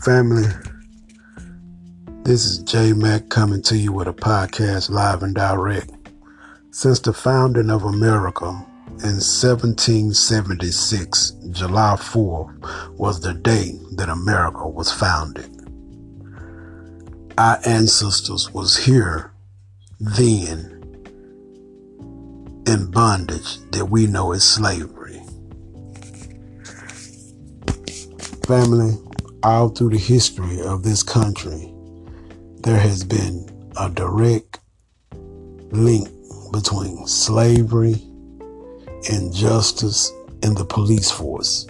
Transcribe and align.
Family, 0.00 0.46
this 2.22 2.44
is 2.44 2.58
J 2.58 2.92
Mac 2.92 3.28
coming 3.30 3.62
to 3.62 3.76
you 3.76 3.92
with 3.92 4.06
a 4.06 4.12
podcast 4.12 4.90
live 4.90 5.24
and 5.24 5.34
direct. 5.34 5.90
Since 6.70 7.00
the 7.00 7.12
founding 7.12 7.68
of 7.68 7.82
America 7.82 8.64
in 8.86 9.18
1776, 9.18 11.30
July 11.50 11.96
4th 11.98 12.96
was 12.96 13.20
the 13.20 13.34
day 13.34 13.72
that 13.96 14.08
America 14.08 14.68
was 14.68 14.92
founded. 14.92 15.50
Our 17.36 17.58
ancestors 17.66 18.54
was 18.54 18.76
here 18.76 19.32
then 19.98 20.76
in 22.68 22.88
bondage 22.92 23.58
that 23.72 23.86
we 23.90 24.06
know 24.06 24.30
as 24.30 24.44
slavery. 24.44 25.20
Family, 28.46 28.96
all 29.42 29.68
through 29.68 29.90
the 29.90 29.98
history 29.98 30.62
of 30.62 30.82
this 30.82 31.02
country, 31.02 31.70
there 32.62 32.78
has 32.78 33.04
been 33.04 33.46
a 33.78 33.90
direct 33.90 34.60
link 35.70 36.08
between 36.52 37.06
slavery, 37.06 38.02
injustice, 39.10 40.10
and 40.42 40.56
the 40.56 40.64
police 40.64 41.10
force. 41.10 41.66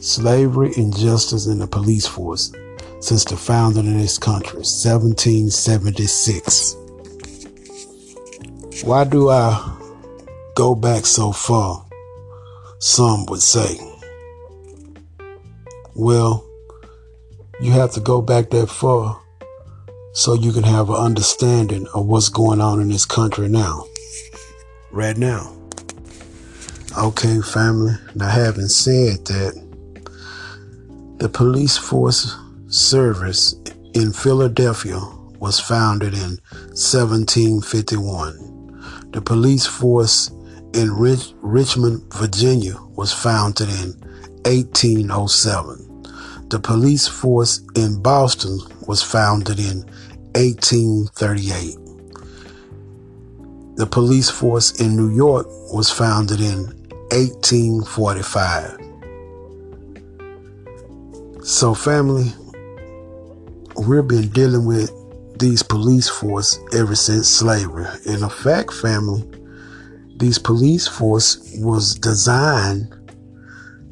Slavery, 0.00 0.72
injustice, 0.76 1.46
and 1.46 1.60
the 1.60 1.66
police 1.66 2.06
force 2.06 2.52
since 3.00 3.24
the 3.24 3.36
founding 3.36 3.88
of 3.88 3.94
this 4.00 4.18
country, 4.18 4.58
1776. 4.58 6.76
Why 8.84 9.02
do 9.04 9.30
I 9.30 9.76
go 10.54 10.74
back 10.74 11.06
so 11.06 11.32
far? 11.32 11.86
Some 12.78 13.24
would 13.26 13.42
say. 13.42 13.87
Well, 15.98 16.48
you 17.60 17.72
have 17.72 17.90
to 17.94 18.00
go 18.00 18.22
back 18.22 18.50
that 18.50 18.68
far 18.68 19.20
so 20.12 20.34
you 20.34 20.52
can 20.52 20.62
have 20.62 20.90
an 20.90 20.94
understanding 20.94 21.88
of 21.92 22.06
what's 22.06 22.28
going 22.28 22.60
on 22.60 22.80
in 22.80 22.88
this 22.88 23.04
country 23.04 23.48
now. 23.48 23.84
Right 24.92 25.16
now. 25.16 25.56
Okay, 26.96 27.40
family. 27.40 27.94
Now, 28.14 28.28
having 28.28 28.68
said 28.68 29.24
that, 29.24 29.60
the 31.16 31.28
police 31.28 31.76
force 31.76 32.32
service 32.68 33.56
in 33.94 34.12
Philadelphia 34.12 35.00
was 35.40 35.58
founded 35.58 36.14
in 36.14 36.38
1751. 36.78 39.10
The 39.10 39.20
police 39.20 39.66
force 39.66 40.30
in 40.74 40.92
Rich- 40.92 41.34
Richmond, 41.40 42.04
Virginia 42.14 42.76
was 42.94 43.12
founded 43.12 43.68
in 43.68 43.94
1807. 44.44 45.87
The 46.48 46.58
police 46.58 47.06
force 47.06 47.60
in 47.74 48.00
Boston 48.00 48.58
was 48.86 49.02
founded 49.02 49.58
in 49.58 49.84
1838. 50.34 51.76
The 53.76 53.86
police 53.86 54.30
force 54.30 54.80
in 54.80 54.96
New 54.96 55.14
York 55.14 55.46
was 55.74 55.90
founded 55.90 56.40
in 56.40 56.64
1845. 57.10 58.78
So, 61.44 61.74
family, 61.74 62.32
we've 63.86 64.08
been 64.08 64.28
dealing 64.30 64.64
with 64.64 64.90
these 65.38 65.62
police 65.62 66.08
force 66.08 66.58
ever 66.74 66.94
since 66.94 67.28
slavery. 67.28 67.86
In 68.06 68.22
effect, 68.22 68.72
family, 68.72 69.22
these 70.16 70.38
police 70.38 70.88
force 70.88 71.38
was 71.58 71.94
designed 71.94 72.97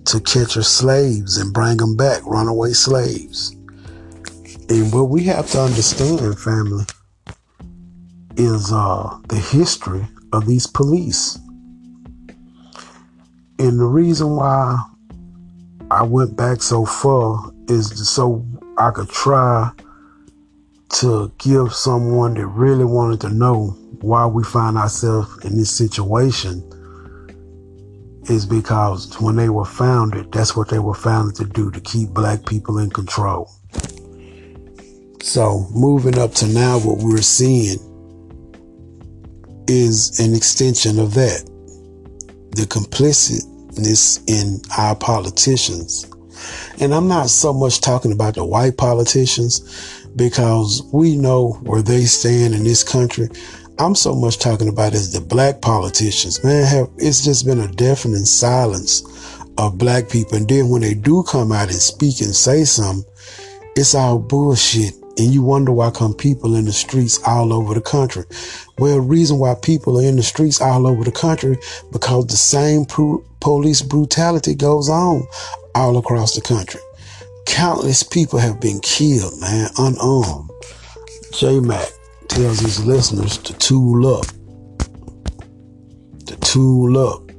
to 0.06 0.20
catch 0.20 0.56
our 0.56 0.62
slaves 0.62 1.36
and 1.36 1.52
bring 1.52 1.76
them 1.78 1.96
back, 1.96 2.24
runaway 2.24 2.72
slaves. 2.72 3.56
And 4.68 4.92
what 4.92 5.08
we 5.08 5.24
have 5.24 5.50
to 5.50 5.60
understand, 5.60 6.38
family, 6.38 6.84
is 8.36 8.72
uh, 8.72 9.18
the 9.28 9.36
history 9.36 10.06
of 10.32 10.46
these 10.46 10.66
police. 10.66 11.38
And 13.58 13.80
the 13.80 13.86
reason 13.86 14.36
why 14.36 14.78
I 15.90 16.02
went 16.02 16.36
back 16.36 16.62
so 16.62 16.84
far 16.84 17.52
is 17.68 18.08
so 18.08 18.44
I 18.78 18.90
could 18.90 19.08
try 19.08 19.70
to 21.00 21.32
give 21.38 21.74
someone 21.74 22.34
that 22.34 22.46
really 22.46 22.84
wanted 22.84 23.20
to 23.22 23.28
know 23.30 23.76
why 24.00 24.26
we 24.26 24.44
find 24.44 24.76
ourselves 24.76 25.44
in 25.44 25.56
this 25.56 25.70
situation 25.70 26.62
is 28.28 28.46
because 28.46 29.20
when 29.20 29.36
they 29.36 29.48
were 29.48 29.64
founded, 29.64 30.32
that's 30.32 30.56
what 30.56 30.68
they 30.68 30.78
were 30.78 30.94
founded 30.94 31.36
to 31.36 31.44
do, 31.44 31.70
to 31.70 31.80
keep 31.80 32.10
black 32.10 32.44
people 32.46 32.78
in 32.78 32.90
control. 32.90 33.50
So 35.22 35.66
moving 35.74 36.18
up 36.18 36.32
to 36.34 36.46
now, 36.46 36.78
what 36.78 36.98
we're 36.98 37.18
seeing 37.18 37.78
is 39.66 40.20
an 40.20 40.34
extension 40.34 40.98
of 40.98 41.14
that. 41.14 41.44
The 42.52 42.66
complicitness 42.66 44.22
in 44.28 44.60
our 44.78 44.94
politicians. 44.94 46.06
And 46.80 46.94
I'm 46.94 47.08
not 47.08 47.28
so 47.30 47.52
much 47.52 47.80
talking 47.80 48.12
about 48.12 48.34
the 48.34 48.44
white 48.44 48.76
politicians 48.76 50.06
because 50.16 50.82
we 50.92 51.16
know 51.16 51.52
where 51.62 51.82
they 51.82 52.04
stand 52.04 52.54
in 52.54 52.64
this 52.64 52.82
country. 52.82 53.28
I'm 53.78 53.94
so 53.94 54.14
much 54.14 54.38
talking 54.38 54.68
about 54.68 54.94
is 54.94 55.12
the 55.12 55.20
black 55.20 55.60
politicians. 55.60 56.42
Man, 56.42 56.64
have, 56.64 56.88
it's 56.96 57.22
just 57.22 57.44
been 57.44 57.60
a 57.60 57.68
deafening 57.68 58.24
silence 58.24 59.02
of 59.58 59.76
black 59.76 60.08
people. 60.08 60.38
And 60.38 60.48
then 60.48 60.70
when 60.70 60.80
they 60.80 60.94
do 60.94 61.22
come 61.24 61.52
out 61.52 61.68
and 61.68 61.76
speak 61.76 62.22
and 62.22 62.34
say 62.34 62.64
something, 62.64 63.04
it's 63.76 63.94
all 63.94 64.18
bullshit. 64.18 64.94
And 65.18 65.32
you 65.32 65.42
wonder 65.42 65.72
why 65.72 65.90
come 65.90 66.14
people 66.14 66.56
in 66.56 66.64
the 66.64 66.72
streets 66.72 67.20
all 67.26 67.52
over 67.52 67.74
the 67.74 67.82
country. 67.82 68.24
Well, 68.78 68.98
reason 68.98 69.38
why 69.38 69.54
people 69.62 69.98
are 69.98 70.04
in 70.04 70.16
the 70.16 70.22
streets 70.22 70.60
all 70.60 70.86
over 70.86 71.04
the 71.04 71.12
country 71.12 71.58
because 71.92 72.26
the 72.26 72.36
same 72.36 72.86
police 73.40 73.82
brutality 73.82 74.54
goes 74.54 74.88
on 74.88 75.22
all 75.74 75.98
across 75.98 76.34
the 76.34 76.40
country. 76.40 76.80
Countless 77.44 78.02
people 78.02 78.38
have 78.38 78.58
been 78.58 78.80
killed, 78.80 79.38
man, 79.38 79.68
unarmed. 79.76 80.50
J 81.32 81.60
Mac 81.60 81.88
tells 82.36 82.60
his 82.60 82.84
listeners 82.84 83.38
to 83.38 83.54
tool 83.54 84.14
up. 84.14 84.26
To 86.26 86.36
tool 86.42 86.98
up. 86.98 87.30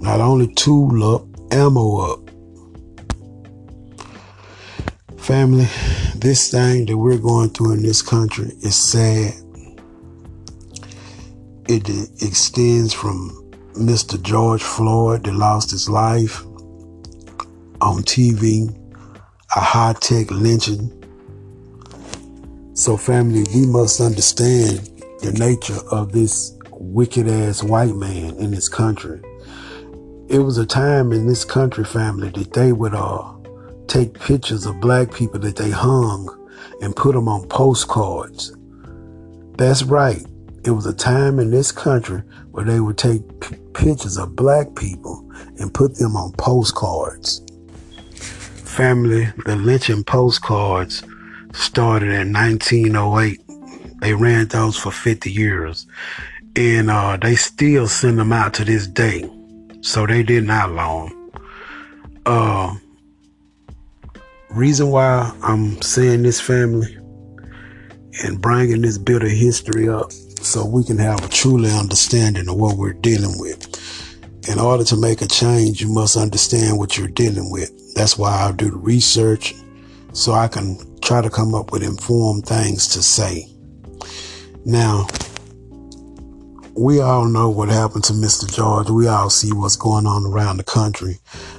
Not 0.00 0.22
only 0.22 0.46
tool 0.54 1.04
up, 1.14 1.26
ammo 1.52 1.98
up. 1.98 2.30
Family, 5.18 5.68
this 6.16 6.50
thing 6.50 6.86
that 6.86 6.96
we're 6.96 7.18
going 7.18 7.50
through 7.50 7.72
in 7.72 7.82
this 7.82 8.00
country 8.00 8.46
is 8.62 8.74
sad. 8.76 9.34
It 11.68 11.86
extends 12.22 12.94
from 12.94 13.52
Mr. 13.74 14.20
George 14.22 14.62
Floyd 14.62 15.24
that 15.24 15.34
lost 15.34 15.70
his 15.70 15.86
life 15.86 16.46
on 17.82 18.04
TV, 18.04 18.74
a 19.54 19.60
high 19.60 19.92
tech 20.00 20.30
lynching. 20.30 20.99
So, 22.80 22.96
family, 22.96 23.44
we 23.54 23.66
must 23.66 24.00
understand 24.00 24.78
the 25.20 25.32
nature 25.32 25.76
of 25.90 26.12
this 26.12 26.56
wicked 26.72 27.28
ass 27.28 27.62
white 27.62 27.94
man 27.94 28.38
in 28.38 28.52
this 28.52 28.70
country. 28.70 29.20
It 30.28 30.38
was 30.38 30.56
a 30.56 30.64
time 30.64 31.12
in 31.12 31.26
this 31.26 31.44
country, 31.44 31.84
family, 31.84 32.30
that 32.30 32.54
they 32.54 32.72
would 32.72 32.94
uh, 32.94 33.34
take 33.86 34.18
pictures 34.18 34.64
of 34.64 34.80
black 34.80 35.12
people 35.12 35.38
that 35.40 35.56
they 35.56 35.68
hung 35.68 36.26
and 36.80 36.96
put 36.96 37.12
them 37.12 37.28
on 37.28 37.46
postcards. 37.48 38.56
That's 39.58 39.82
right. 39.82 40.24
It 40.64 40.70
was 40.70 40.86
a 40.86 40.94
time 40.94 41.38
in 41.38 41.50
this 41.50 41.70
country 41.72 42.22
where 42.52 42.64
they 42.64 42.80
would 42.80 42.96
take 42.96 43.40
p- 43.42 43.56
pictures 43.74 44.16
of 44.16 44.34
black 44.34 44.74
people 44.74 45.30
and 45.58 45.74
put 45.74 45.96
them 45.96 46.16
on 46.16 46.32
postcards. 46.32 47.42
Family, 48.64 49.28
the 49.44 49.56
lynching 49.56 50.02
postcards 50.02 51.02
started 51.52 52.10
in 52.10 52.32
1908. 52.32 53.40
They 54.00 54.14
ran 54.14 54.48
those 54.48 54.76
for 54.76 54.90
50 54.90 55.30
years. 55.30 55.86
And 56.56 56.90
uh, 56.90 57.16
they 57.16 57.36
still 57.36 57.86
send 57.86 58.18
them 58.18 58.32
out 58.32 58.54
to 58.54 58.64
this 58.64 58.86
day. 58.86 59.28
So 59.82 60.06
they 60.06 60.22
did 60.22 60.44
not 60.44 60.72
long. 60.72 61.16
Uh, 62.26 62.74
reason 64.50 64.90
why 64.90 65.34
I'm 65.42 65.80
saying 65.80 66.22
this 66.22 66.40
family 66.40 66.96
and 68.24 68.40
bringing 68.40 68.82
this 68.82 68.98
bit 68.98 69.22
of 69.22 69.30
history 69.30 69.88
up 69.88 70.12
so 70.12 70.64
we 70.64 70.84
can 70.84 70.98
have 70.98 71.24
a 71.24 71.28
truly 71.28 71.70
understanding 71.70 72.48
of 72.48 72.56
what 72.56 72.76
we're 72.76 72.92
dealing 72.94 73.38
with. 73.38 73.66
In 74.48 74.58
order 74.58 74.84
to 74.84 74.96
make 74.96 75.22
a 75.22 75.26
change, 75.26 75.80
you 75.80 75.92
must 75.92 76.16
understand 76.16 76.78
what 76.78 76.96
you're 76.96 77.08
dealing 77.08 77.50
with. 77.50 77.94
That's 77.94 78.18
why 78.18 78.30
I 78.30 78.52
do 78.52 78.70
the 78.70 78.76
research 78.76 79.54
so 80.12 80.32
I 80.32 80.48
can 80.48 80.76
try 81.02 81.20
to 81.20 81.30
come 81.30 81.54
up 81.54 81.72
with 81.72 81.82
informed 81.82 82.46
things 82.46 82.88
to 82.88 83.02
say. 83.02 83.46
Now, 84.64 85.06
we 86.74 87.00
all 87.00 87.26
know 87.26 87.50
what 87.50 87.68
happened 87.68 88.04
to 88.04 88.12
Mr. 88.12 88.50
George. 88.52 88.90
We 88.90 89.08
all 89.08 89.30
see 89.30 89.52
what's 89.52 89.76
going 89.76 90.06
on 90.06 90.24
around 90.24 90.58
the 90.58 90.64
country. 90.64 91.18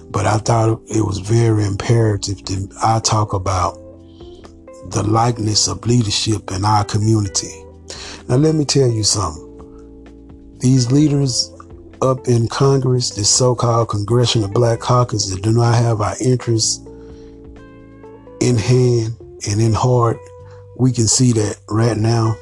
But 0.09 0.25
I 0.25 0.38
thought 0.38 0.81
it 0.88 1.05
was 1.05 1.19
very 1.19 1.65
imperative 1.65 2.43
that 2.45 2.77
I 2.83 2.99
talk 2.99 3.33
about 3.33 3.75
the 4.89 5.03
likeness 5.03 5.67
of 5.67 5.85
leadership 5.85 6.51
in 6.51 6.65
our 6.65 6.83
community. 6.83 7.63
Now, 8.27 8.38
let 8.38 8.55
me 8.55 8.65
tell 8.65 8.89
you 8.89 9.03
something. 9.03 9.47
These 10.59 10.91
leaders 10.91 11.51
up 12.01 12.27
in 12.27 12.47
Congress, 12.47 13.11
the 13.11 13.23
so-called 13.23 13.89
Congressional 13.89 14.49
Black 14.49 14.79
Caucus 14.79 15.29
that 15.29 15.41
do 15.43 15.51
not 15.51 15.75
have 15.75 16.01
our 16.01 16.15
interests 16.19 16.83
in 18.39 18.57
hand 18.57 19.15
and 19.47 19.61
in 19.61 19.73
heart, 19.73 20.17
we 20.77 20.91
can 20.91 21.07
see 21.07 21.31
that 21.33 21.57
right 21.69 21.97
now. 21.97 22.35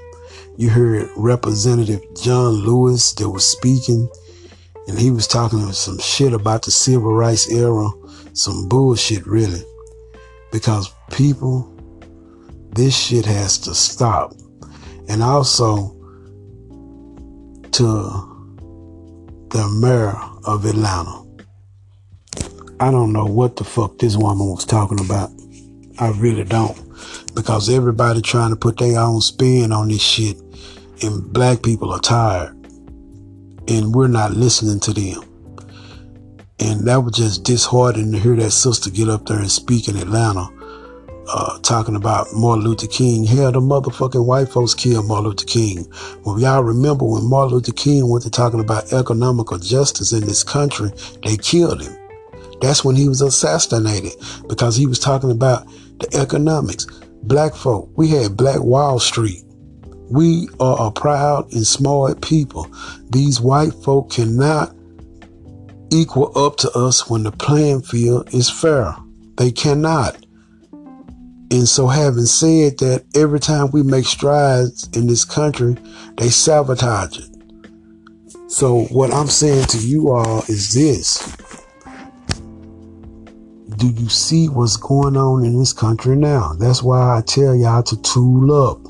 You 0.57 0.69
heard 0.69 1.09
Representative 1.15 2.01
John 2.21 2.53
Lewis 2.53 3.13
that 3.13 3.29
was 3.29 3.45
speaking, 3.45 4.09
and 4.87 4.99
he 4.99 5.11
was 5.11 5.27
talking 5.27 5.71
some 5.71 5.99
shit 5.99 6.33
about 6.33 6.63
the 6.63 6.71
civil 6.71 7.13
rights 7.13 7.49
era, 7.51 7.89
some 8.33 8.67
bullshit 8.67 9.25
really. 9.25 9.63
Because 10.51 10.91
people, 11.11 11.73
this 12.71 12.97
shit 12.97 13.25
has 13.25 13.57
to 13.59 13.73
stop. 13.73 14.33
And 15.07 15.23
also 15.23 15.95
to 17.71 18.29
the 19.49 19.67
mayor 19.79 20.15
of 20.45 20.65
Atlanta. 20.65 21.23
I 22.79 22.91
don't 22.91 23.11
know 23.11 23.25
what 23.25 23.55
the 23.55 23.63
fuck 23.63 23.97
this 23.97 24.15
woman 24.15 24.47
was 24.47 24.65
talking 24.65 24.99
about. 24.99 25.31
I 25.97 26.09
really 26.11 26.43
don't. 26.43 26.77
Because 27.39 27.69
everybody 27.69 28.21
trying 28.21 28.49
to 28.49 28.57
put 28.57 28.77
their 28.77 28.99
own 28.99 29.21
spin 29.21 29.71
on 29.71 29.87
this 29.87 30.01
shit 30.01 30.37
and 31.01 31.31
black 31.31 31.63
people 31.63 31.89
are 31.93 31.99
tired. 31.99 32.53
And 33.69 33.95
we're 33.95 34.09
not 34.09 34.31
listening 34.31 34.81
to 34.81 34.93
them. 34.93 35.23
And 36.59 36.85
that 36.85 36.99
was 36.99 37.13
just 37.13 37.45
disheartening 37.45 38.11
to 38.11 38.19
hear 38.19 38.35
that 38.35 38.51
sister 38.51 38.89
get 38.89 39.07
up 39.07 39.25
there 39.25 39.39
and 39.39 39.49
speak 39.49 39.87
in 39.87 39.95
Atlanta 39.95 40.49
uh, 41.29 41.59
talking 41.59 41.95
about 41.95 42.27
Martin 42.33 42.65
Luther 42.65 42.87
King. 42.87 43.23
Hell, 43.23 43.53
the 43.53 43.61
motherfucking 43.61 44.25
white 44.25 44.49
folks 44.49 44.73
killed 44.73 45.07
Martin 45.07 45.29
Luther 45.29 45.45
King. 45.45 45.85
Well, 46.25 46.41
y'all 46.41 46.61
remember 46.61 47.05
when 47.05 47.23
Martin 47.23 47.53
Luther 47.53 47.71
King 47.71 48.09
went 48.09 48.23
to 48.25 48.29
talking 48.29 48.59
about 48.59 48.91
economical 48.91 49.59
justice 49.59 50.11
in 50.11 50.21
this 50.21 50.43
country, 50.43 50.91
they 51.23 51.37
killed 51.37 51.81
him. 51.81 51.95
That's 52.59 52.83
when 52.83 52.97
he 52.97 53.07
was 53.07 53.21
assassinated 53.21 54.13
because 54.49 54.75
he 54.75 54.85
was 54.85 54.99
talking 54.99 55.31
about 55.31 55.65
the 55.99 56.09
economics. 56.19 56.85
Black 57.23 57.53
folk, 57.53 57.89
we 57.95 58.09
had 58.09 58.37
Black 58.37 58.61
Wall 58.61 58.99
Street. 58.99 59.43
We 60.09 60.49
are 60.59 60.87
a 60.87 60.91
proud 60.91 61.51
and 61.53 61.65
smart 61.65 62.21
people. 62.21 62.67
These 63.11 63.39
white 63.39 63.73
folk 63.73 64.11
cannot 64.11 64.75
equal 65.91 66.31
up 66.37 66.57
to 66.57 66.71
us 66.71 67.09
when 67.09 67.23
the 67.23 67.31
playing 67.31 67.81
field 67.81 68.33
is 68.33 68.49
fair. 68.49 68.95
They 69.37 69.51
cannot. 69.51 70.25
And 71.51 71.67
so, 71.67 71.87
having 71.87 72.25
said 72.25 72.77
that, 72.79 73.05
every 73.15 73.39
time 73.39 73.71
we 73.71 73.81
make 73.81 74.05
strides 74.05 74.87
in 74.95 75.07
this 75.07 75.25
country, 75.25 75.77
they 76.17 76.29
sabotage 76.29 77.17
it. 77.17 77.29
So, 78.47 78.83
what 78.85 79.13
I'm 79.13 79.27
saying 79.27 79.65
to 79.67 79.77
you 79.79 80.11
all 80.11 80.39
is 80.47 80.73
this 80.73 81.35
Do 83.79 83.87
you 83.87 84.09
see 84.09 84.49
what's 84.49 84.75
going 84.75 85.15
on 85.15 85.45
in 85.45 85.57
this 85.57 85.71
country 85.71 86.17
now? 86.17 86.51
That's 86.59 86.83
why 86.83 87.17
I 87.17 87.21
tell 87.21 87.55
y'all 87.55 87.81
to 87.83 88.01
tool 88.01 88.51
up. 88.51 88.81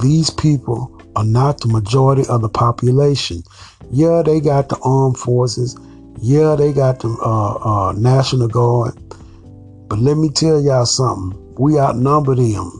These 0.00 0.28
people 0.28 1.00
are 1.14 1.24
not 1.24 1.60
the 1.60 1.68
majority 1.68 2.24
of 2.28 2.42
the 2.42 2.48
population. 2.48 3.44
Yeah, 3.92 4.22
they 4.26 4.40
got 4.40 4.70
the 4.70 4.78
armed 4.82 5.18
forces. 5.18 5.78
Yeah, 6.20 6.56
they 6.56 6.72
got 6.72 6.98
the 6.98 7.10
uh, 7.10 7.54
uh, 7.54 7.92
National 7.92 8.48
Guard. 8.48 8.94
But 9.88 10.00
let 10.00 10.16
me 10.16 10.30
tell 10.30 10.60
y'all 10.60 10.84
something 10.84 11.38
we 11.56 11.78
outnumber 11.78 12.34
them. 12.34 12.72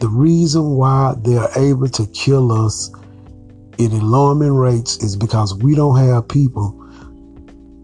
The 0.00 0.08
reason 0.08 0.72
why 0.72 1.14
they're 1.22 1.48
able 1.56 1.88
to 1.88 2.06
kill 2.08 2.52
us 2.52 2.92
at 3.80 3.90
alarming 3.90 4.54
rates 4.54 5.02
is 5.02 5.16
because 5.16 5.54
we 5.54 5.74
don't 5.74 5.96
have 5.96 6.28
people 6.28 6.74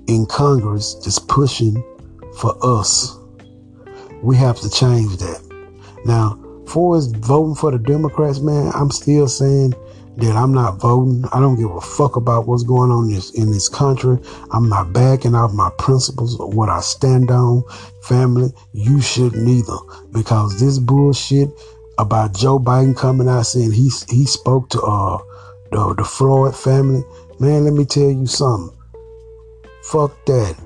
in 0.07 0.27
Congress 0.27 0.97
just 1.03 1.27
pushing 1.29 1.83
for 2.39 2.55
us. 2.63 3.17
We 4.23 4.37
have 4.37 4.59
to 4.61 4.71
change 4.71 5.17
that. 5.19 5.43
Now, 6.05 6.39
for 6.67 6.97
us 6.97 7.07
voting 7.07 7.55
for 7.55 7.71
the 7.71 7.79
Democrats, 7.79 8.41
man, 8.41 8.73
I'm 8.75 8.91
still 8.91 9.29
saying 9.29 9.75
that 10.17 10.37
I'm 10.37 10.53
not 10.53 10.81
voting. 10.81 11.25
I 11.33 11.41
don't 11.41 11.57
give 11.57 11.71
a 11.71 11.81
fuck 11.81 12.17
about 12.17 12.47
what's 12.47 12.63
going 12.63 12.91
on 12.91 13.09
in 13.09 13.15
this, 13.15 13.35
in 13.35 13.51
this 13.51 13.69
country. 13.69 14.19
I'm 14.53 14.69
not 14.69 14.93
backing 14.93 15.35
out 15.35 15.53
my 15.53 15.71
principles 15.79 16.39
or 16.39 16.51
what 16.51 16.69
I 16.69 16.81
stand 16.81 17.31
on. 17.31 17.65
Family, 18.03 18.51
you 18.73 19.01
shouldn't 19.01 19.49
either 19.49 19.77
because 20.13 20.61
this 20.61 20.79
bullshit 20.79 21.49
about 21.99 22.35
Joe 22.35 22.59
Biden 22.59 22.97
coming 22.97 23.29
out 23.29 23.43
saying 23.43 23.73
he 23.73 23.91
he 24.09 24.27
spoke 24.27 24.69
to 24.71 24.81
uh 24.81 25.19
the 25.71 25.95
the 25.95 26.05
Floyd 26.05 26.57
family. 26.57 27.03
Man, 27.41 27.65
let 27.65 27.73
me 27.73 27.85
tell 27.85 28.11
you 28.11 28.27
something. 28.27 28.77
Fuck 29.83 30.13
that. 30.27 30.57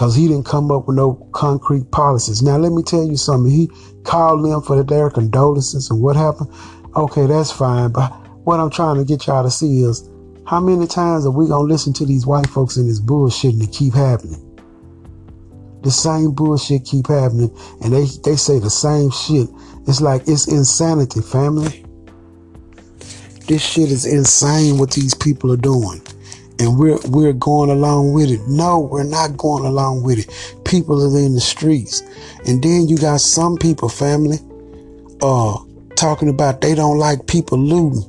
Cause 0.00 0.16
he 0.16 0.28
didn't 0.28 0.46
come 0.46 0.70
up 0.70 0.86
with 0.86 0.96
no 0.96 1.12
concrete 1.32 1.90
policies. 1.90 2.40
Now 2.40 2.56
let 2.56 2.72
me 2.72 2.82
tell 2.82 3.04
you 3.04 3.18
something. 3.18 3.52
He 3.52 3.68
called 4.02 4.42
them 4.42 4.62
for 4.62 4.82
their 4.82 5.10
condolences 5.10 5.90
and 5.90 6.00
what 6.00 6.16
happened. 6.16 6.50
Okay, 6.96 7.26
that's 7.26 7.52
fine. 7.52 7.92
But 7.92 8.08
what 8.46 8.60
I'm 8.60 8.70
trying 8.70 8.96
to 8.96 9.04
get 9.04 9.26
y'all 9.26 9.44
to 9.44 9.50
see 9.50 9.82
is 9.82 10.08
how 10.46 10.58
many 10.58 10.86
times 10.86 11.26
are 11.26 11.30
we 11.30 11.48
gonna 11.48 11.68
listen 11.68 11.92
to 11.92 12.06
these 12.06 12.26
white 12.26 12.46
folks 12.46 12.78
and 12.78 12.88
this 12.88 12.98
bullshit 12.98 13.52
and 13.52 13.62
it 13.62 13.72
keep 13.72 13.92
happening? 13.92 14.40
The 15.82 15.90
same 15.90 16.32
bullshit 16.32 16.86
keep 16.86 17.08
happening 17.08 17.54
and 17.82 17.92
they, 17.92 18.06
they 18.24 18.36
say 18.36 18.58
the 18.58 18.70
same 18.70 19.10
shit. 19.10 19.50
It's 19.86 20.00
like 20.00 20.22
it's 20.26 20.48
insanity, 20.48 21.20
family. 21.20 21.84
This 23.48 23.62
shit 23.62 23.90
is 23.90 24.06
insane 24.06 24.78
what 24.78 24.92
these 24.92 25.12
people 25.12 25.52
are 25.52 25.58
doing. 25.58 26.00
And 26.60 26.78
we're 26.78 26.98
we're 27.08 27.32
going 27.32 27.70
along 27.70 28.12
with 28.12 28.30
it. 28.30 28.40
No, 28.46 28.78
we're 28.78 29.02
not 29.02 29.38
going 29.38 29.64
along 29.64 30.02
with 30.02 30.18
it. 30.18 30.64
People 30.64 31.02
are 31.02 31.18
in 31.18 31.34
the 31.34 31.40
streets. 31.40 32.02
And 32.46 32.62
then 32.62 32.86
you 32.86 32.98
got 32.98 33.22
some 33.22 33.56
people, 33.56 33.88
family, 33.88 34.38
uh, 35.22 35.56
talking 35.96 36.28
about 36.28 36.60
they 36.60 36.74
don't 36.74 36.98
like 36.98 37.26
people 37.26 37.58
looting. 37.58 38.04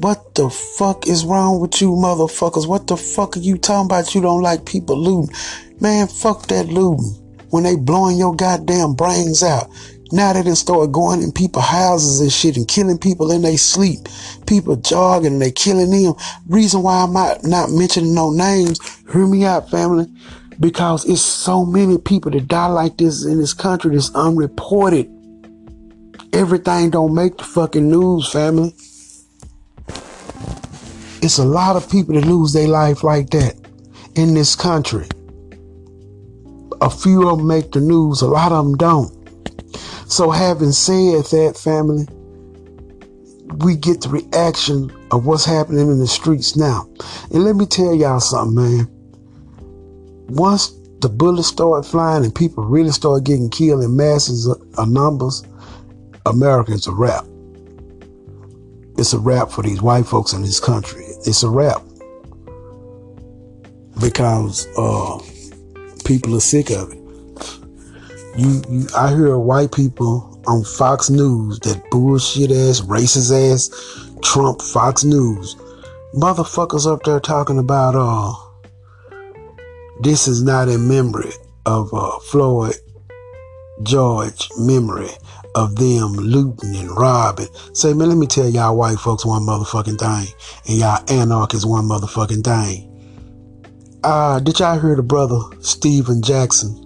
What 0.00 0.34
the 0.34 0.50
fuck 0.50 1.06
is 1.06 1.24
wrong 1.24 1.60
with 1.60 1.80
you 1.80 1.90
motherfuckers? 1.90 2.66
What 2.66 2.88
the 2.88 2.96
fuck 2.96 3.36
are 3.36 3.40
you 3.40 3.56
talking 3.56 3.86
about? 3.86 4.14
You 4.14 4.20
don't 4.20 4.42
like 4.42 4.66
people 4.66 4.98
looting. 4.98 5.34
Man, 5.80 6.08
fuck 6.08 6.48
that 6.48 6.66
looting. 6.66 7.20
When 7.50 7.62
they 7.62 7.76
blowing 7.76 8.18
your 8.18 8.34
goddamn 8.34 8.94
brains 8.94 9.44
out. 9.44 9.70
Now 10.14 10.32
they 10.32 10.44
done 10.44 10.54
start 10.54 10.92
going 10.92 11.22
in 11.22 11.32
people's 11.32 11.64
houses 11.64 12.20
and 12.20 12.30
shit 12.30 12.56
and 12.56 12.68
killing 12.68 12.98
people 12.98 13.32
in 13.32 13.42
their 13.42 13.58
sleep. 13.58 13.98
People 14.46 14.76
jogging 14.76 15.32
and 15.32 15.42
they 15.42 15.50
killing 15.50 15.90
them. 15.90 16.14
Reason 16.46 16.84
why 16.84 17.02
I'm 17.02 17.12
not, 17.12 17.42
not 17.42 17.72
mentioning 17.72 18.14
no 18.14 18.30
names, 18.30 18.78
hear 19.12 19.26
me 19.26 19.44
out, 19.44 19.68
family. 19.70 20.06
Because 20.60 21.04
it's 21.04 21.20
so 21.20 21.66
many 21.66 21.98
people 21.98 22.30
that 22.30 22.46
die 22.46 22.68
like 22.68 22.96
this 22.96 23.24
in 23.24 23.38
this 23.38 23.52
country 23.52 23.90
that's 23.92 24.14
unreported. 24.14 25.10
Everything 26.32 26.90
don't 26.90 27.12
make 27.12 27.36
the 27.36 27.42
fucking 27.42 27.90
news, 27.90 28.30
family. 28.30 28.72
It's 31.22 31.38
a 31.38 31.44
lot 31.44 31.74
of 31.74 31.90
people 31.90 32.14
that 32.14 32.24
lose 32.24 32.52
their 32.52 32.68
life 32.68 33.02
like 33.02 33.30
that 33.30 33.56
in 34.14 34.34
this 34.34 34.54
country. 34.54 35.08
A 36.80 36.88
few 36.88 37.28
of 37.28 37.38
them 37.38 37.48
make 37.48 37.72
the 37.72 37.80
news, 37.80 38.22
a 38.22 38.28
lot 38.28 38.52
of 38.52 38.64
them 38.64 38.76
don't. 38.76 39.23
So, 40.06 40.30
having 40.30 40.72
said 40.72 41.24
that, 41.26 41.56
family, 41.56 42.06
we 43.58 43.76
get 43.76 44.00
the 44.00 44.08
reaction 44.08 44.90
of 45.10 45.26
what's 45.26 45.44
happening 45.44 45.90
in 45.90 45.98
the 45.98 46.06
streets 46.06 46.56
now. 46.56 46.88
And 47.32 47.44
let 47.44 47.56
me 47.56 47.66
tell 47.66 47.94
y'all 47.94 48.20
something, 48.20 48.54
man. 48.54 48.88
Once 50.28 50.72
the 51.00 51.08
bullets 51.08 51.48
start 51.48 51.84
flying 51.84 52.24
and 52.24 52.34
people 52.34 52.64
really 52.64 52.90
start 52.90 53.24
getting 53.24 53.50
killed 53.50 53.84
in 53.84 53.96
masses 53.96 54.46
of 54.46 54.88
numbers, 54.88 55.44
Americans 56.26 56.86
a 56.86 56.92
wrap. 56.92 57.24
It's 58.96 59.12
a 59.12 59.18
wrap 59.18 59.50
for 59.50 59.62
these 59.62 59.82
white 59.82 60.06
folks 60.06 60.32
in 60.32 60.42
this 60.42 60.60
country. 60.60 61.04
It's 61.26 61.42
a 61.42 61.50
wrap 61.50 61.82
because 64.00 64.66
uh, 64.78 65.18
people 66.04 66.36
are 66.36 66.40
sick 66.40 66.70
of 66.70 66.92
it. 66.92 67.03
You, 68.36 68.62
you, 68.68 68.86
I 68.96 69.10
hear 69.10 69.38
white 69.38 69.72
people 69.72 70.42
on 70.46 70.64
Fox 70.64 71.08
News, 71.10 71.60
that 71.60 71.82
bullshit 71.90 72.50
ass, 72.50 72.80
racist 72.80 73.32
ass 73.32 73.70
Trump 74.22 74.60
Fox 74.60 75.04
News, 75.04 75.54
motherfuckers 76.14 76.90
up 76.90 77.02
there 77.04 77.20
talking 77.20 77.58
about 77.58 77.94
uh, 77.96 78.32
this 80.00 80.26
is 80.26 80.42
not 80.42 80.68
a 80.68 80.78
memory 80.78 81.32
of 81.66 81.92
uh, 81.94 82.18
Floyd 82.20 82.74
George 83.82 84.48
memory 84.58 85.10
of 85.54 85.76
them 85.76 86.12
looting 86.12 86.74
and 86.76 86.90
robbing. 86.96 87.48
Say, 87.72 87.92
man, 87.92 88.08
let 88.08 88.18
me 88.18 88.26
tell 88.26 88.48
y'all 88.48 88.76
white 88.76 88.98
folks 88.98 89.24
one 89.24 89.42
motherfucking 89.42 89.98
thing, 89.98 90.34
and 90.66 90.78
y'all 90.78 91.04
anarchists 91.10 91.66
one 91.66 91.84
motherfucking 91.84 92.44
thing. 92.44 92.90
Uh, 94.02 94.38
did 94.40 94.58
y'all 94.58 94.78
hear 94.78 94.96
the 94.96 95.02
brother 95.02 95.38
Stephen 95.60 96.22
Jackson? 96.22 96.83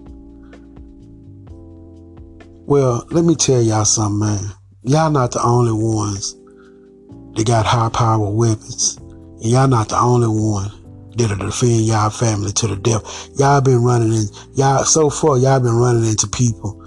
Well, 2.68 3.06
let 3.10 3.24
me 3.24 3.34
tell 3.34 3.62
y'all 3.62 3.86
something, 3.86 4.18
man. 4.18 4.52
Y'all 4.82 5.10
not 5.10 5.32
the 5.32 5.42
only 5.42 5.72
ones 5.72 6.34
that 7.34 7.46
got 7.46 7.64
high 7.64 7.88
power 7.88 8.28
weapons. 8.28 8.98
And 8.98 9.46
y'all 9.46 9.68
not 9.68 9.88
the 9.88 9.98
only 9.98 10.28
one 10.28 10.70
that'll 11.16 11.38
defend 11.38 11.86
y'all 11.86 12.10
family 12.10 12.52
to 12.52 12.66
the 12.66 12.76
death. 12.76 13.30
Y'all 13.38 13.62
been 13.62 13.82
running 13.82 14.12
in, 14.12 14.24
y'all, 14.52 14.84
so 14.84 15.08
far, 15.08 15.38
y'all 15.38 15.60
been 15.60 15.78
running 15.78 16.04
into 16.04 16.26
people 16.28 16.78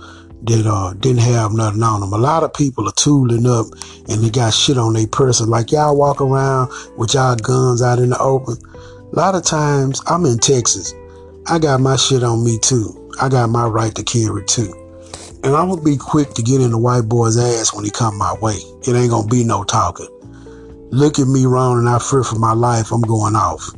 that 0.43 0.67
uh, 0.67 0.93
didn't 0.99 1.23
have 1.23 1.51
nothing 1.51 1.81
on 1.81 2.01
them. 2.01 2.13
A 2.13 2.17
lot 2.17 2.43
of 2.43 2.53
people 2.53 2.87
are 2.87 2.93
tooling 2.93 3.47
up 3.47 3.65
and 4.07 4.23
they 4.23 4.29
got 4.29 4.53
shit 4.53 4.77
on 4.77 4.93
their 4.93 5.07
person. 5.07 5.49
Like 5.49 5.71
y'all 5.71 5.97
walk 5.97 6.21
around 6.21 6.69
with 6.95 7.15
y'all 7.15 7.35
guns 7.35 7.81
out 7.81 7.97
in 7.97 8.11
the 8.11 8.19
open. 8.19 8.55
A 9.13 9.15
lot 9.15 9.33
of 9.33 9.43
times 9.43 9.99
I'm 10.05 10.27
in 10.27 10.37
Texas. 10.37 10.93
I 11.47 11.57
got 11.57 11.81
my 11.81 11.95
shit 11.95 12.21
on 12.21 12.45
me 12.45 12.59
too. 12.59 13.09
I 13.19 13.29
got 13.29 13.49
my 13.49 13.65
right 13.65 13.95
to 13.95 14.03
carry 14.03 14.45
too. 14.45 14.77
And 15.43 15.55
I'm 15.55 15.69
gonna 15.69 15.81
be 15.81 15.97
quick 15.97 16.33
to 16.35 16.43
get 16.43 16.61
in 16.61 16.71
the 16.71 16.77
white 16.77 17.09
boy's 17.09 17.37
ass 17.37 17.73
when 17.73 17.83
he 17.83 17.89
come 17.89 18.17
my 18.17 18.35
way. 18.41 18.57
It 18.87 18.95
ain't 18.95 19.09
gonna 19.09 19.27
be 19.27 19.43
no 19.43 19.63
talking. 19.63 20.07
Look 20.91 21.17
at 21.17 21.27
me 21.27 21.45
wrong 21.45 21.79
and 21.79 21.89
I 21.89 21.97
fear 21.97 22.23
for 22.23 22.37
my 22.37 22.53
life. 22.53 22.91
I'm 22.91 23.01
going 23.01 23.35
off. 23.35 23.71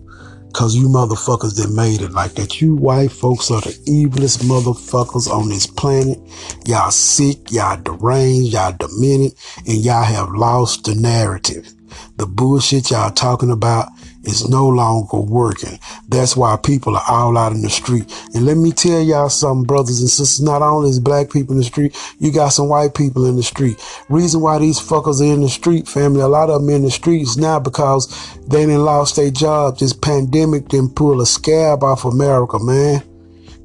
Cause 0.53 0.75
you 0.75 0.87
motherfuckers 0.87 1.55
that 1.55 1.73
made 1.73 2.01
it 2.01 2.11
like 2.11 2.33
that. 2.33 2.61
You 2.61 2.75
white 2.75 3.11
folks 3.11 3.49
are 3.49 3.61
the 3.61 3.71
evilest 3.87 4.43
motherfuckers 4.43 5.27
on 5.27 5.49
this 5.49 5.65
planet. 5.65 6.19
Y'all 6.65 6.91
sick, 6.91 7.51
y'all 7.51 7.81
deranged, 7.81 8.53
y'all 8.53 8.75
demented, 8.77 9.33
and 9.65 9.77
y'all 9.83 10.03
have 10.03 10.29
lost 10.31 10.83
the 10.83 10.93
narrative. 10.93 11.73
The 12.17 12.27
bullshit 12.27 12.91
y'all 12.91 13.09
talking 13.09 13.49
about 13.49 13.89
is 14.23 14.47
no 14.47 14.67
longer 14.67 15.17
working. 15.17 15.79
That's 16.07 16.35
why 16.35 16.57
people 16.57 16.95
are 16.95 17.03
all 17.07 17.37
out 17.37 17.51
in 17.51 17.61
the 17.61 17.69
street. 17.69 18.11
And 18.33 18.45
let 18.45 18.57
me 18.57 18.71
tell 18.71 19.01
y'all 19.01 19.29
something, 19.29 19.65
brothers 19.65 19.99
and 19.99 20.09
sisters. 20.09 20.41
Not 20.41 20.61
only 20.61 20.89
is 20.89 20.99
black 20.99 21.31
people 21.31 21.53
in 21.53 21.59
the 21.59 21.65
street, 21.65 21.95
you 22.19 22.31
got 22.31 22.49
some 22.49 22.69
white 22.69 22.95
people 22.95 23.25
in 23.25 23.35
the 23.35 23.43
street. 23.43 23.77
Reason 24.09 24.41
why 24.41 24.59
these 24.59 24.79
fuckers 24.79 25.21
are 25.21 25.33
in 25.33 25.41
the 25.41 25.49
street, 25.49 25.87
family, 25.87 26.21
a 26.21 26.27
lot 26.27 26.49
of 26.49 26.61
them 26.61 26.69
in 26.69 26.83
the 26.83 26.91
streets 26.91 27.37
now 27.37 27.59
because 27.59 28.07
they 28.47 28.65
didn't 28.65 28.85
lost 28.85 29.15
their 29.15 29.31
job. 29.31 29.77
This 29.77 29.93
pandemic 29.93 30.67
didn't 30.67 30.95
pull 30.95 31.21
a 31.21 31.25
scab 31.25 31.83
off 31.83 32.05
America, 32.05 32.59
man. 32.59 33.03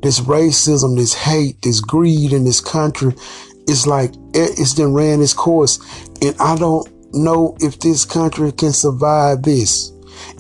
This 0.03 0.21
racism, 0.21 0.97
this 0.97 1.15
hate, 1.15 1.61
this 1.63 1.81
greed 1.81 2.33
in 2.33 2.45
this 2.45 2.61
country, 2.61 3.15
it's 3.67 3.87
like 3.87 4.13
it's 4.33 4.75
been 4.75 4.95
ran 4.95 5.21
its 5.21 5.35
course. 5.35 5.79
And 6.23 6.35
I 6.41 6.57
don't 6.57 6.89
know 7.13 7.57
if 7.61 7.81
this 7.81 8.05
country 8.05 8.53
can 8.53 8.73
survive 8.73 9.43
this. 9.43 9.93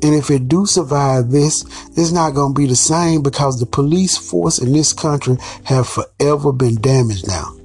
And 0.02 0.14
if 0.14 0.30
it 0.30 0.48
do 0.48 0.66
survive 0.66 1.30
this, 1.30 1.64
it's 1.96 2.12
not 2.12 2.34
going 2.34 2.54
to 2.54 2.60
be 2.60 2.66
the 2.66 2.76
same 2.76 3.22
because 3.22 3.58
the 3.58 3.66
police 3.66 4.16
force 4.16 4.58
in 4.58 4.72
this 4.72 4.92
country 4.92 5.36
have 5.64 5.88
forever 5.88 6.52
been 6.52 6.76
damaged 6.76 7.26
now. 7.26 7.56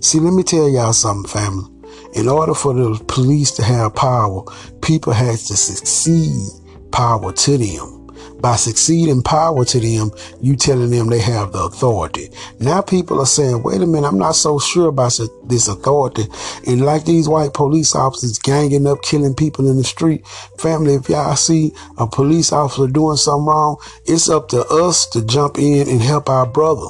See, 0.00 0.20
let 0.20 0.32
me 0.32 0.42
tell 0.42 0.68
y'all 0.68 0.92
something, 0.92 1.28
family. 1.28 1.70
In 2.14 2.28
order 2.28 2.54
for 2.54 2.72
the 2.72 3.02
police 3.08 3.50
to 3.52 3.62
have 3.62 3.94
power, 3.94 4.42
people 4.80 5.12
had 5.12 5.38
to 5.38 5.56
succeed 5.56 6.48
power 6.92 7.32
to 7.32 7.58
them. 7.58 7.95
By 8.40 8.56
succeeding 8.56 9.22
power 9.22 9.64
to 9.64 9.80
them, 9.80 10.10
you 10.40 10.56
telling 10.56 10.90
them 10.90 11.08
they 11.08 11.20
have 11.20 11.52
the 11.52 11.64
authority. 11.64 12.28
Now 12.60 12.82
people 12.82 13.18
are 13.20 13.26
saying, 13.26 13.62
wait 13.62 13.80
a 13.80 13.86
minute, 13.86 14.06
I'm 14.06 14.18
not 14.18 14.36
so 14.36 14.58
sure 14.58 14.88
about 14.88 15.18
this 15.44 15.68
authority. 15.68 16.24
And 16.66 16.82
like 16.82 17.06
these 17.06 17.28
white 17.28 17.54
police 17.54 17.94
officers 17.94 18.38
ganging 18.38 18.86
up, 18.86 19.02
killing 19.02 19.34
people 19.34 19.68
in 19.68 19.78
the 19.78 19.84
street. 19.84 20.26
Family, 20.58 20.94
if 20.94 21.08
y'all 21.08 21.34
see 21.34 21.72
a 21.98 22.06
police 22.06 22.52
officer 22.52 22.86
doing 22.86 23.16
something 23.16 23.46
wrong, 23.46 23.76
it's 24.04 24.28
up 24.28 24.48
to 24.48 24.64
us 24.66 25.06
to 25.08 25.24
jump 25.24 25.58
in 25.58 25.88
and 25.88 26.02
help 26.02 26.28
our 26.28 26.46
brother. 26.46 26.88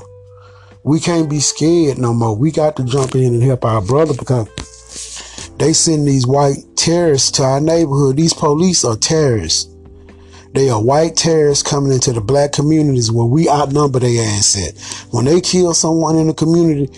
We 0.83 1.01
can't 1.01 1.31
be 1.31 1.41
scared 1.41 1.99
no 1.99 2.13
more. 2.13 2.37
We 2.37 2.51
got 2.51 2.77
to 2.77 2.85
jump 2.85 3.15
in 3.15 3.35
and 3.35 3.43
help 3.43 3.65
our 3.65 3.81
brother 3.81 4.15
because 4.15 4.49
they 5.59 5.73
send 5.73 6.07
these 6.07 6.27
white 6.27 6.59
terrorists 6.77 7.31
to 7.33 7.45
our 7.45 7.61
neighborhood. 7.61 8.17
These 8.17 8.35
police 8.35 8.85
are 8.85 8.97
terrorists. 8.97 9.76
They 10.57 10.71
are 10.71 10.83
white 10.83 11.17
terrorists 11.17 11.63
coming 11.63 11.93
into 11.93 12.15
the 12.15 12.23
black 12.23 12.53
communities 12.53 13.13
where 13.13 13.27
we 13.27 13.47
outnumber 13.47 13.99
their 13.99 14.27
ass. 14.27 15.07
When 15.11 15.27
they 15.27 15.43
kill 15.43 15.75
someone 15.75 16.17
in 16.17 16.29
the 16.29 16.33
community, 16.33 16.91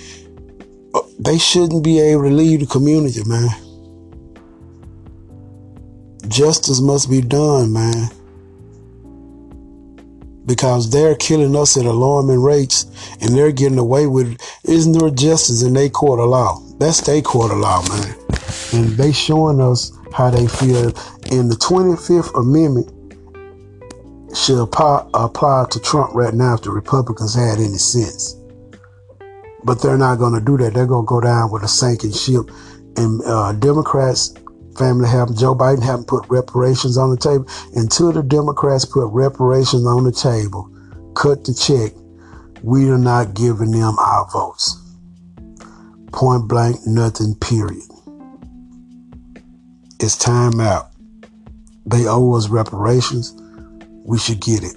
uh, 0.95 1.01
they 1.19 1.39
shouldn't 1.39 1.83
be 1.83 1.99
able 1.99 2.23
to 2.23 2.29
leave 2.29 2.61
the 2.61 2.67
community, 2.67 3.21
man. 3.27 3.49
Justice 6.29 6.81
must 6.81 7.11
be 7.11 7.21
done, 7.21 7.73
man. 7.73 8.11
Because 10.47 10.89
they're 10.93 11.17
killing 11.17 11.57
us 11.57 11.77
at 11.77 11.85
alarming 11.85 12.41
rates 12.41 12.85
and 13.21 13.35
they're 13.35 13.51
getting 13.51 13.79
away 13.79 14.07
with 14.07 14.35
it. 14.35 14.43
Isn't 14.71 14.93
there 14.93 15.11
justice 15.11 15.65
in 15.65 15.75
their 15.75 15.89
court 15.89 16.21
of 16.21 16.29
law? 16.29 16.63
That's 16.79 17.01
their 17.01 17.23
court 17.23 17.51
of 17.51 17.59
law, 17.59 17.83
man. 17.89 18.15
And 18.73 18.91
they 18.91 19.11
showing 19.11 19.61
us 19.61 19.91
how 20.15 20.31
they 20.31 20.47
feel. 20.47 20.93
In 21.33 21.49
the 21.49 21.57
25th 21.57 22.39
Amendment, 22.39 22.93
should 24.35 24.61
apply, 24.61 25.67
to 25.71 25.81
Trump 25.81 26.15
right 26.15 26.35
now 26.35 26.55
if 26.55 26.63
the 26.63 26.71
Republicans 26.71 27.35
had 27.35 27.59
any 27.59 27.79
sense. 27.79 28.35
But 29.65 29.83
they're 29.83 29.99
not 29.99 30.19
going 30.19 30.35
to 30.35 30.45
do 30.45 30.57
that. 30.59 30.75
They're 30.75 30.87
going 30.87 31.05
to 31.05 31.09
go 31.09 31.21
down 31.21 31.51
with 31.51 31.63
a 31.63 31.69
sinking 31.69 32.13
ship. 32.13 32.51
And 32.97 33.23
uh, 33.25 33.53
Democrats, 33.53 34.35
family 34.77 35.09
have 35.09 35.37
Joe 35.37 35.55
Biden 35.55 35.83
haven't 35.83 36.09
put 36.09 36.29
reparations 36.29 36.97
on 36.97 37.11
the 37.11 37.17
table. 37.17 37.47
Until 37.75 38.13
the 38.13 38.23
Democrats 38.23 38.85
put 38.85 39.09
reparations 39.11 39.87
on 39.87 40.05
the 40.05 40.13
table, 40.13 40.71
cut 41.15 41.45
the 41.45 41.55
check, 41.55 41.93
we 42.63 42.89
are 42.91 42.99
not 42.99 43.35
giving 43.35 43.71
them 43.71 43.99
our 43.99 44.29
votes. 44.31 44.77
Point 46.13 46.49
blank, 46.49 46.77
nothing, 46.87 47.35
period. 47.37 47.83
It's 50.01 50.17
time 50.17 50.61
out. 50.61 50.91
They 51.87 52.07
owe 52.07 52.35
us 52.35 52.49
reparations 52.49 53.35
we 54.09 54.19
should 54.19 54.41
get 54.41 54.65
it. 54.65 54.75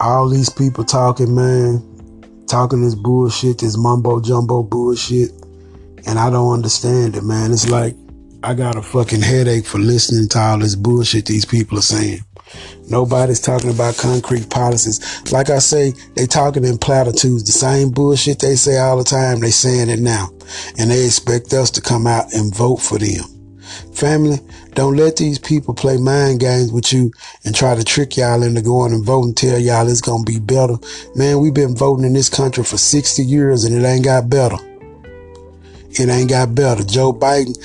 All 0.00 0.28
these 0.28 0.50
people 0.50 0.82
talking, 0.82 1.32
man, 1.32 2.44
talking 2.48 2.82
this 2.82 2.96
bullshit, 2.96 3.58
this 3.58 3.78
mumbo 3.78 4.20
jumbo 4.20 4.64
bullshit, 4.64 5.30
and 6.06 6.18
I 6.18 6.28
don't 6.28 6.52
understand 6.52 7.14
it, 7.14 7.22
man. 7.22 7.52
It's 7.52 7.68
like 7.70 7.94
I 8.42 8.54
got 8.54 8.74
a 8.74 8.82
fucking 8.82 9.22
headache 9.22 9.64
for 9.64 9.78
listening 9.78 10.28
to 10.30 10.40
all 10.40 10.58
this 10.58 10.74
bullshit 10.74 11.26
these 11.26 11.44
people 11.44 11.78
are 11.78 11.82
saying. 11.82 12.24
Nobody's 12.88 13.38
talking 13.38 13.70
about 13.70 13.96
concrete 13.96 14.50
policies. 14.50 15.30
Like 15.30 15.50
I 15.50 15.60
say, 15.60 15.92
they 16.16 16.26
talking 16.26 16.64
in 16.64 16.78
platitudes. 16.78 17.44
The 17.44 17.52
same 17.52 17.90
bullshit 17.90 18.40
they 18.40 18.56
say 18.56 18.78
all 18.78 18.98
the 18.98 19.04
time, 19.04 19.38
they 19.38 19.52
saying 19.52 19.88
it 19.88 20.00
now. 20.00 20.30
And 20.78 20.90
they 20.90 21.04
expect 21.04 21.52
us 21.52 21.70
to 21.72 21.80
come 21.80 22.08
out 22.08 22.32
and 22.32 22.52
vote 22.52 22.78
for 22.78 22.98
them. 22.98 23.39
Family, 23.94 24.38
don't 24.74 24.96
let 24.96 25.16
these 25.16 25.38
people 25.38 25.74
play 25.74 25.96
mind 25.96 26.40
games 26.40 26.72
with 26.72 26.92
you 26.92 27.12
and 27.44 27.54
try 27.54 27.74
to 27.74 27.84
trick 27.84 28.16
y'all 28.16 28.42
into 28.42 28.62
going 28.62 28.92
and 28.92 29.04
voting, 29.04 29.34
tell 29.34 29.58
y'all 29.58 29.88
it's 29.88 30.00
going 30.00 30.24
to 30.24 30.32
be 30.32 30.38
better. 30.38 30.76
Man, 31.14 31.40
we've 31.40 31.54
been 31.54 31.76
voting 31.76 32.04
in 32.04 32.12
this 32.12 32.28
country 32.28 32.64
for 32.64 32.78
60 32.78 33.22
years 33.22 33.64
and 33.64 33.74
it 33.74 33.86
ain't 33.86 34.04
got 34.04 34.30
better. 34.30 34.56
It 35.90 36.08
ain't 36.08 36.30
got 36.30 36.54
better. 36.54 36.84
Joe 36.84 37.12
Biden 37.12 37.56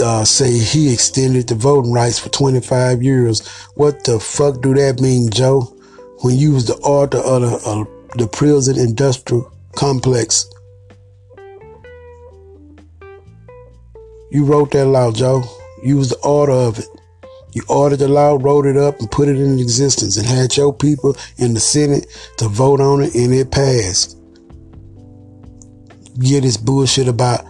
uh, 0.00 0.24
say 0.24 0.58
he 0.58 0.92
extended 0.92 1.48
the 1.48 1.54
voting 1.54 1.92
rights 1.92 2.18
for 2.18 2.28
25 2.30 3.02
years. 3.02 3.46
What 3.74 4.04
the 4.04 4.18
fuck 4.18 4.60
do 4.60 4.74
that 4.74 5.00
mean, 5.00 5.30
Joe? 5.30 5.76
When 6.22 6.36
you 6.36 6.52
was 6.52 6.66
the 6.66 6.74
author 6.76 7.18
of 7.18 7.42
the, 7.42 7.68
uh, 7.68 8.16
the 8.16 8.26
prison 8.26 8.78
industrial 8.78 9.52
complex. 9.74 10.46
You 14.30 14.44
wrote 14.44 14.70
that 14.72 14.86
law, 14.86 15.10
Joe. 15.10 15.42
You 15.82 15.96
was 15.96 16.10
the 16.10 16.18
author 16.18 16.52
of 16.52 16.78
it. 16.78 16.86
You 17.52 17.62
ordered 17.68 17.98
the 17.98 18.08
law, 18.08 18.38
wrote 18.40 18.66
it 18.66 18.76
up, 18.76 19.00
and 19.00 19.10
put 19.10 19.28
it 19.28 19.36
in 19.36 19.58
existence, 19.58 20.16
and 20.16 20.26
had 20.26 20.56
your 20.56 20.72
people 20.72 21.16
in 21.38 21.54
the 21.54 21.60
Senate 21.60 22.06
to 22.38 22.48
vote 22.48 22.80
on 22.80 23.02
it, 23.02 23.14
and 23.14 23.34
it 23.34 23.50
passed. 23.50 24.16
Get 26.20 26.42
this 26.42 26.56
bullshit 26.56 27.08
about 27.08 27.44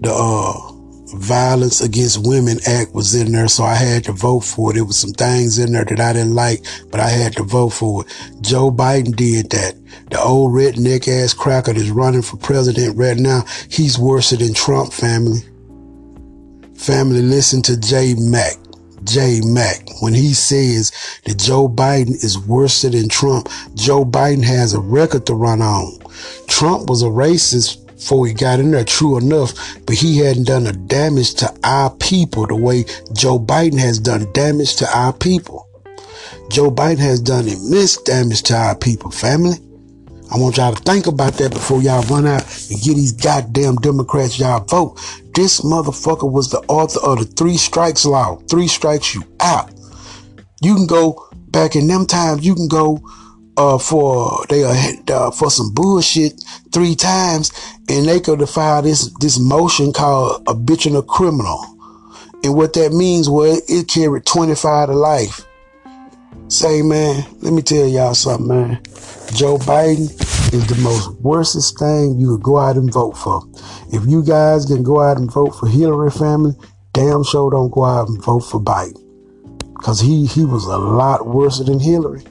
the 0.00 0.12
uh, 0.12 1.16
Violence 1.16 1.80
Against 1.80 2.26
Women 2.26 2.58
Act 2.66 2.92
was 2.92 3.14
in 3.14 3.32
there, 3.32 3.48
so 3.48 3.64
I 3.64 3.74
had 3.74 4.04
to 4.04 4.12
vote 4.12 4.40
for 4.40 4.70
it. 4.70 4.74
There 4.74 4.84
was 4.84 4.98
some 4.98 5.12
things 5.12 5.58
in 5.58 5.72
there 5.72 5.84
that 5.84 6.00
I 6.00 6.12
didn't 6.12 6.34
like, 6.34 6.64
but 6.90 7.00
I 7.00 7.08
had 7.08 7.34
to 7.36 7.42
vote 7.42 7.70
for 7.70 8.04
it. 8.04 8.12
Joe 8.42 8.70
Biden 8.70 9.16
did 9.16 9.50
that. 9.50 9.76
The 10.10 10.20
old 10.20 10.52
redneck 10.52 11.08
ass 11.08 11.32
cracker 11.32 11.72
that's 11.72 11.88
running 11.88 12.22
for 12.22 12.36
president 12.36 12.98
right 12.98 13.16
now, 13.16 13.44
he's 13.70 13.98
worse 13.98 14.30
than 14.30 14.52
Trump 14.52 14.92
family. 14.92 15.40
Family, 16.88 17.20
listen 17.20 17.60
to 17.64 17.78
J 17.78 18.14
Mac. 18.14 18.54
J 19.04 19.42
Mac, 19.44 19.86
when 20.00 20.14
he 20.14 20.32
says 20.32 20.90
that 21.26 21.38
Joe 21.38 21.68
Biden 21.68 22.14
is 22.24 22.38
worse 22.38 22.80
than 22.80 23.10
Trump, 23.10 23.50
Joe 23.74 24.06
Biden 24.06 24.42
has 24.42 24.72
a 24.72 24.80
record 24.80 25.26
to 25.26 25.34
run 25.34 25.60
on. 25.60 25.98
Trump 26.46 26.88
was 26.88 27.02
a 27.02 27.08
racist 27.08 27.86
before 27.88 28.26
he 28.26 28.32
got 28.32 28.58
in 28.58 28.70
there, 28.70 28.84
true 28.84 29.18
enough, 29.18 29.52
but 29.84 29.96
he 29.96 30.16
hadn't 30.16 30.44
done 30.44 30.66
a 30.66 30.72
damage 30.72 31.34
to 31.34 31.54
our 31.62 31.90
people 31.96 32.46
the 32.46 32.56
way 32.56 32.84
Joe 33.12 33.38
Biden 33.38 33.78
has 33.78 33.98
done 33.98 34.32
damage 34.32 34.76
to 34.76 34.88
our 34.96 35.12
people. 35.12 35.68
Joe 36.50 36.70
Biden 36.70 37.00
has 37.00 37.20
done 37.20 37.48
immense 37.48 38.00
damage 38.00 38.44
to 38.44 38.56
our 38.56 38.74
people, 38.74 39.10
family. 39.10 39.58
I 40.30 40.36
want 40.36 40.58
y'all 40.58 40.74
to 40.74 40.82
think 40.82 41.06
about 41.06 41.34
that 41.34 41.52
before 41.52 41.80
y'all 41.80 42.02
run 42.04 42.26
out 42.26 42.42
and 42.70 42.80
get 42.82 42.96
these 42.96 43.12
goddamn 43.12 43.76
Democrats 43.76 44.38
y'all 44.38 44.62
vote. 44.64 44.98
This 45.38 45.60
motherfucker 45.60 46.28
was 46.28 46.50
the 46.50 46.58
author 46.66 46.98
of 46.98 47.20
the 47.20 47.24
three 47.24 47.58
strikes 47.58 48.04
law. 48.04 48.38
Three 48.50 48.66
strikes 48.66 49.14
you 49.14 49.22
out. 49.38 49.70
You 50.60 50.74
can 50.74 50.88
go 50.88 51.28
back 51.32 51.76
in 51.76 51.86
them 51.86 52.06
times. 52.06 52.44
You 52.44 52.56
can 52.56 52.66
go 52.66 53.00
uh, 53.56 53.78
for 53.78 54.44
they 54.48 54.64
uh, 54.64 55.30
for 55.30 55.48
some 55.48 55.72
bullshit 55.72 56.42
three 56.72 56.96
times, 56.96 57.52
and 57.88 58.08
they 58.08 58.18
could 58.18 58.48
filed 58.48 58.86
this 58.86 59.14
this 59.20 59.38
motion 59.38 59.92
called 59.92 60.42
habitual 60.48 61.02
criminal. 61.02 61.64
And 62.42 62.56
what 62.56 62.72
that 62.72 62.90
means 62.90 63.30
was 63.30 63.62
it 63.70 63.86
carried 63.86 64.26
25 64.26 64.88
to 64.88 64.94
life. 64.96 65.46
Say, 66.48 66.82
man, 66.82 67.24
let 67.42 67.52
me 67.52 67.62
tell 67.62 67.86
y'all 67.86 68.14
something, 68.14 68.48
man. 68.48 68.82
Joe 69.34 69.56
Biden 69.58 70.10
is 70.52 70.66
the 70.66 70.80
most 70.82 71.12
worstest 71.20 71.78
thing 71.78 72.18
you 72.18 72.34
could 72.36 72.42
go 72.42 72.58
out 72.58 72.76
and 72.76 72.92
vote 72.92 73.16
for. 73.16 73.42
If 73.90 74.06
you 74.06 74.22
guys 74.22 74.66
can 74.66 74.82
go 74.82 75.00
out 75.00 75.16
and 75.16 75.30
vote 75.30 75.52
for 75.52 75.66
Hillary 75.66 76.10
family, 76.10 76.52
damn 76.92 77.24
sure 77.24 77.50
don't 77.50 77.70
go 77.70 77.84
out 77.84 78.08
and 78.08 78.22
vote 78.22 78.40
for 78.40 78.60
Biden. 78.60 79.04
Cause 79.82 80.00
he, 80.00 80.26
he 80.26 80.44
was 80.44 80.64
a 80.64 80.76
lot 80.76 81.26
worse 81.26 81.60
than 81.60 81.78
Hillary. 81.78 82.22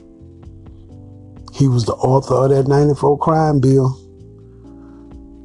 He 1.54 1.66
was 1.66 1.86
the 1.86 1.94
author 1.94 2.34
of 2.34 2.50
that 2.50 2.68
94 2.68 3.18
crime 3.18 3.60
bill. 3.60 3.90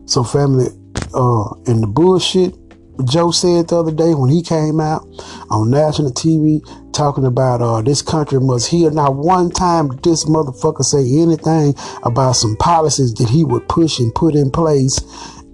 So 0.06 0.24
family, 0.24 0.68
uh, 1.14 1.50
in 1.66 1.82
the 1.82 1.88
bullshit, 1.88 2.54
Joe 3.06 3.32
said 3.32 3.70
the 3.70 3.78
other 3.78 3.92
day 3.92 4.14
when 4.14 4.30
he 4.30 4.44
came 4.44 4.80
out 4.80 5.08
on 5.50 5.72
national 5.72 6.12
TV 6.12 6.62
talking 6.94 7.26
about 7.26 7.62
uh, 7.62 7.82
this 7.82 8.04
country 8.04 8.40
must 8.40 8.70
heal. 8.70 8.92
Not 8.92 9.16
one 9.16 9.50
time 9.50 9.90
did 9.90 10.04
this 10.04 10.26
motherfucker 10.26 10.84
say 10.84 11.00
anything 11.20 11.74
about 12.04 12.34
some 12.34 12.56
policies 12.58 13.14
that 13.16 13.30
he 13.30 13.44
would 13.44 13.68
push 13.68 14.00
and 14.00 14.14
put 14.14 14.36
in 14.36 14.52
place 14.52 15.00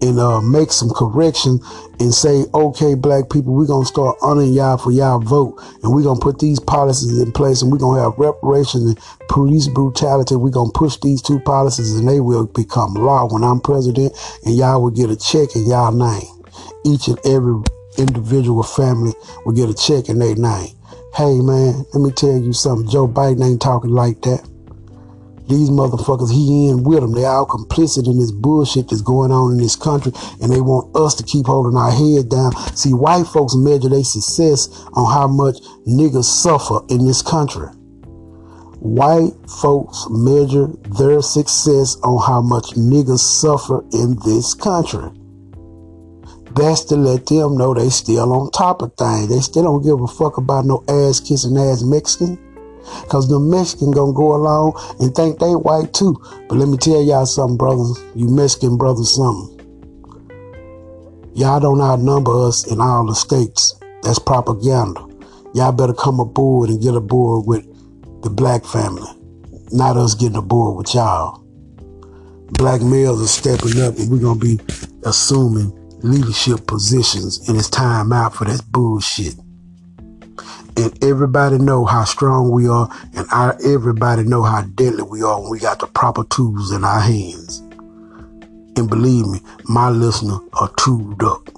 and 0.01 0.19
uh, 0.19 0.41
make 0.41 0.71
some 0.71 0.89
correction 0.89 1.59
and 1.99 2.13
say, 2.13 2.45
okay, 2.53 2.95
black 2.95 3.29
people, 3.29 3.53
we're 3.53 3.67
to 3.67 3.85
start 3.85 4.17
honoring 4.21 4.53
y'all 4.53 4.77
for 4.77 4.91
y'all 4.91 5.19
vote. 5.19 5.61
And 5.83 5.93
we're 5.93 6.03
to 6.03 6.19
put 6.19 6.39
these 6.39 6.59
policies 6.59 7.19
in 7.19 7.31
place 7.31 7.61
and 7.61 7.71
we're 7.71 7.79
to 7.79 7.93
have 7.95 8.17
reparations 8.17 8.85
and 8.85 8.99
police 9.27 9.67
brutality. 9.67 10.35
We're 10.35 10.51
to 10.51 10.71
push 10.73 10.97
these 11.01 11.21
two 11.21 11.39
policies 11.41 11.95
and 11.95 12.07
they 12.07 12.19
will 12.19 12.47
become 12.47 12.93
law 12.93 13.27
when 13.31 13.43
I'm 13.43 13.59
president 13.59 14.13
and 14.45 14.55
y'all 14.55 14.81
will 14.81 14.91
get 14.91 15.09
a 15.09 15.17
check 15.17 15.55
in 15.55 15.67
y'all 15.67 15.91
name. 15.91 16.43
Each 16.85 17.07
and 17.07 17.19
every 17.25 17.61
individual 17.97 18.63
family 18.63 19.13
will 19.45 19.53
get 19.53 19.69
a 19.69 19.73
check 19.73 20.09
in 20.09 20.19
their 20.19 20.35
name. 20.35 20.75
Hey 21.15 21.39
man, 21.41 21.85
let 21.93 22.01
me 22.01 22.11
tell 22.11 22.37
you 22.37 22.53
something. 22.53 22.89
Joe 22.89 23.07
Biden 23.07 23.43
ain't 23.43 23.61
talking 23.61 23.91
like 23.91 24.21
that. 24.21 24.47
These 25.49 25.71
motherfuckers, 25.71 26.31
he 26.31 26.69
in 26.69 26.83
with 26.83 27.01
them. 27.01 27.13
They 27.13 27.25
all 27.25 27.47
complicit 27.47 28.05
in 28.05 28.19
this 28.19 28.31
bullshit 28.31 28.87
that's 28.87 29.01
going 29.01 29.31
on 29.31 29.53
in 29.53 29.57
this 29.57 29.75
country, 29.75 30.11
and 30.39 30.53
they 30.53 30.61
want 30.61 30.95
us 30.95 31.15
to 31.15 31.23
keep 31.23 31.47
holding 31.47 31.75
our 31.75 31.89
head 31.89 32.29
down. 32.29 32.53
See, 32.75 32.93
white 32.93 33.25
folks 33.25 33.55
measure 33.55 33.89
their 33.89 34.03
success 34.03 34.69
on 34.93 35.11
how 35.11 35.27
much 35.27 35.57
niggas 35.87 36.25
suffer 36.25 36.81
in 36.89 37.03
this 37.07 37.23
country. 37.23 37.65
White 38.77 39.33
folks 39.59 40.05
measure 40.11 40.67
their 40.99 41.23
success 41.23 41.97
on 42.03 42.21
how 42.21 42.41
much 42.41 42.77
niggas 42.77 43.17
suffer 43.17 43.83
in 43.91 44.17
this 44.23 44.53
country. 44.53 45.09
That's 46.53 46.83
to 46.85 46.95
let 46.95 47.25
them 47.25 47.57
know 47.57 47.73
they 47.73 47.89
still 47.89 48.31
on 48.31 48.51
top 48.51 48.83
of 48.83 48.93
things. 48.93 49.29
They 49.29 49.39
still 49.39 49.63
don't 49.63 49.83
give 49.83 49.99
a 49.99 50.07
fuck 50.07 50.37
about 50.37 50.65
no 50.65 50.83
ass 50.87 51.19
kissing 51.19 51.57
ass 51.57 51.81
Mexican. 51.81 52.37
Cause 53.09 53.27
the 53.27 53.39
Mexican 53.39 53.91
gonna 53.91 54.13
go 54.13 54.35
along 54.35 54.73
and 54.99 55.13
think 55.15 55.39
they 55.39 55.51
white 55.51 55.93
too. 55.93 56.19
But 56.47 56.57
let 56.57 56.67
me 56.67 56.77
tell 56.77 57.01
y'all 57.01 57.25
something, 57.25 57.57
brothers. 57.57 58.03
You 58.15 58.27
Mexican 58.27 58.77
brothers, 58.77 59.11
something. 59.15 59.55
Y'all 61.35 61.59
don't 61.59 61.81
outnumber 61.81 62.47
us 62.47 62.69
in 62.71 62.81
all 62.81 63.05
the 63.05 63.15
states. 63.15 63.75
That's 64.03 64.19
propaganda. 64.19 65.05
Y'all 65.53 65.71
better 65.71 65.93
come 65.93 66.19
aboard 66.19 66.69
and 66.69 66.81
get 66.81 66.95
aboard 66.95 67.45
with 67.47 67.65
the 68.23 68.29
black 68.29 68.65
family. 68.65 69.09
Not 69.71 69.97
us 69.97 70.15
getting 70.15 70.37
aboard 70.37 70.77
with 70.77 70.93
y'all. 70.93 71.43
Black 72.51 72.81
males 72.81 73.21
are 73.21 73.27
stepping 73.27 73.81
up 73.81 73.97
and 73.97 74.11
we're 74.11 74.19
gonna 74.19 74.39
be 74.39 74.59
assuming 75.05 75.73
leadership 76.01 76.65
positions 76.65 77.47
and 77.47 77.57
it's 77.57 77.69
time 77.69 78.11
out 78.11 78.33
for 78.33 78.45
that 78.45 78.61
bullshit 78.71 79.35
and 80.79 81.03
everybody 81.03 81.57
know 81.57 81.83
how 81.83 82.05
strong 82.05 82.51
we 82.51 82.67
are, 82.69 82.89
and 83.13 83.27
our, 83.31 83.57
everybody 83.65 84.23
know 84.23 84.43
how 84.43 84.61
deadly 84.61 85.03
we 85.03 85.21
are 85.21 85.41
when 85.41 85.51
we 85.51 85.59
got 85.59 85.79
the 85.79 85.87
proper 85.87 86.23
tools 86.23 86.71
in 86.71 86.85
our 86.85 87.01
hands. 87.01 87.59
And 88.77 88.89
believe 88.89 89.27
me, 89.27 89.41
my 89.65 89.89
listeners 89.89 90.39
are 90.53 90.71
tooled 90.77 91.21
up 91.21 91.49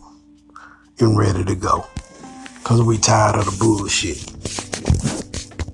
and 1.00 1.18
ready 1.18 1.44
to 1.44 1.56
go. 1.56 1.86
Cause 2.64 2.82
we 2.82 2.98
tired 2.98 3.36
of 3.36 3.46
the 3.46 3.58
bullshit. 3.60 4.28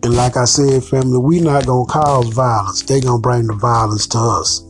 And 0.04 0.16
like 0.16 0.36
I 0.36 0.46
said, 0.46 0.84
family, 0.84 1.18
we 1.18 1.40
not 1.40 1.66
gonna 1.66 1.86
cause 1.86 2.28
violence. 2.30 2.82
They 2.84 3.00
gonna 3.00 3.22
bring 3.22 3.48
the 3.48 3.54
violence 3.54 4.08
to 4.08 4.18
us. 4.18 4.62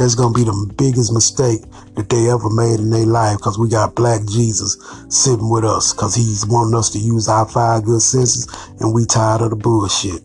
That's 0.00 0.14
gonna 0.14 0.32
be 0.32 0.44
the 0.44 0.72
biggest 0.78 1.12
mistake 1.12 1.60
that 1.94 2.08
they 2.08 2.30
ever 2.30 2.48
made 2.48 2.80
in 2.80 2.88
their 2.88 3.04
life 3.04 3.36
because 3.36 3.58
we 3.58 3.68
got 3.68 3.94
black 3.94 4.24
Jesus 4.24 4.78
sitting 5.10 5.50
with 5.50 5.62
us 5.62 5.92
because 5.92 6.14
he's 6.14 6.46
wanting 6.46 6.74
us 6.74 6.88
to 6.92 6.98
use 6.98 7.28
our 7.28 7.46
five 7.46 7.84
good 7.84 8.00
senses 8.00 8.48
and 8.80 8.94
we 8.94 9.04
tired 9.04 9.42
of 9.42 9.50
the 9.50 9.56
bullshit. 9.56 10.24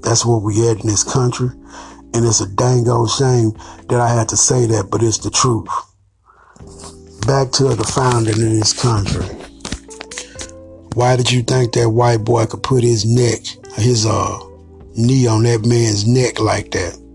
That's 0.00 0.24
what 0.24 0.40
we 0.40 0.56
had 0.64 0.80
in 0.80 0.86
this 0.86 1.04
country. 1.04 1.50
And 2.14 2.24
it's 2.24 2.40
a 2.40 2.48
dang 2.48 2.88
old 2.88 3.10
shame 3.10 3.52
that 3.90 4.00
I 4.00 4.08
had 4.08 4.30
to 4.30 4.38
say 4.38 4.64
that, 4.64 4.88
but 4.90 5.02
it's 5.02 5.18
the 5.18 5.28
truth. 5.28 5.68
Back 7.26 7.52
to 7.60 7.74
the 7.74 7.84
founding 7.84 8.40
of 8.40 8.56
this 8.56 8.72
country. 8.72 9.26
Why 10.94 11.16
did 11.16 11.30
you 11.30 11.42
think 11.42 11.74
that 11.74 11.90
white 11.90 12.24
boy 12.24 12.46
could 12.46 12.62
put 12.62 12.82
his 12.82 13.04
neck, 13.04 13.44
his 13.74 14.06
uh 14.06 14.38
knee 14.96 15.26
on 15.26 15.42
that 15.42 15.66
man's 15.66 16.06
neck 16.06 16.40
like 16.40 16.70
that? 16.70 17.05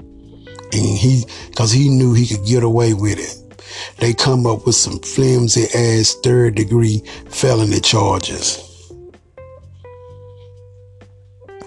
And 0.73 0.97
he, 0.97 1.25
cause 1.55 1.71
he 1.71 1.89
knew 1.89 2.13
he 2.13 2.27
could 2.27 2.45
get 2.45 2.63
away 2.63 2.93
with 2.93 3.19
it. 3.19 3.37
They 3.97 4.13
come 4.13 4.45
up 4.45 4.65
with 4.65 4.75
some 4.75 4.99
flimsy 4.99 5.65
ass 5.75 6.15
third 6.23 6.55
degree 6.55 6.99
felony 7.29 7.79
charges. 7.79 8.67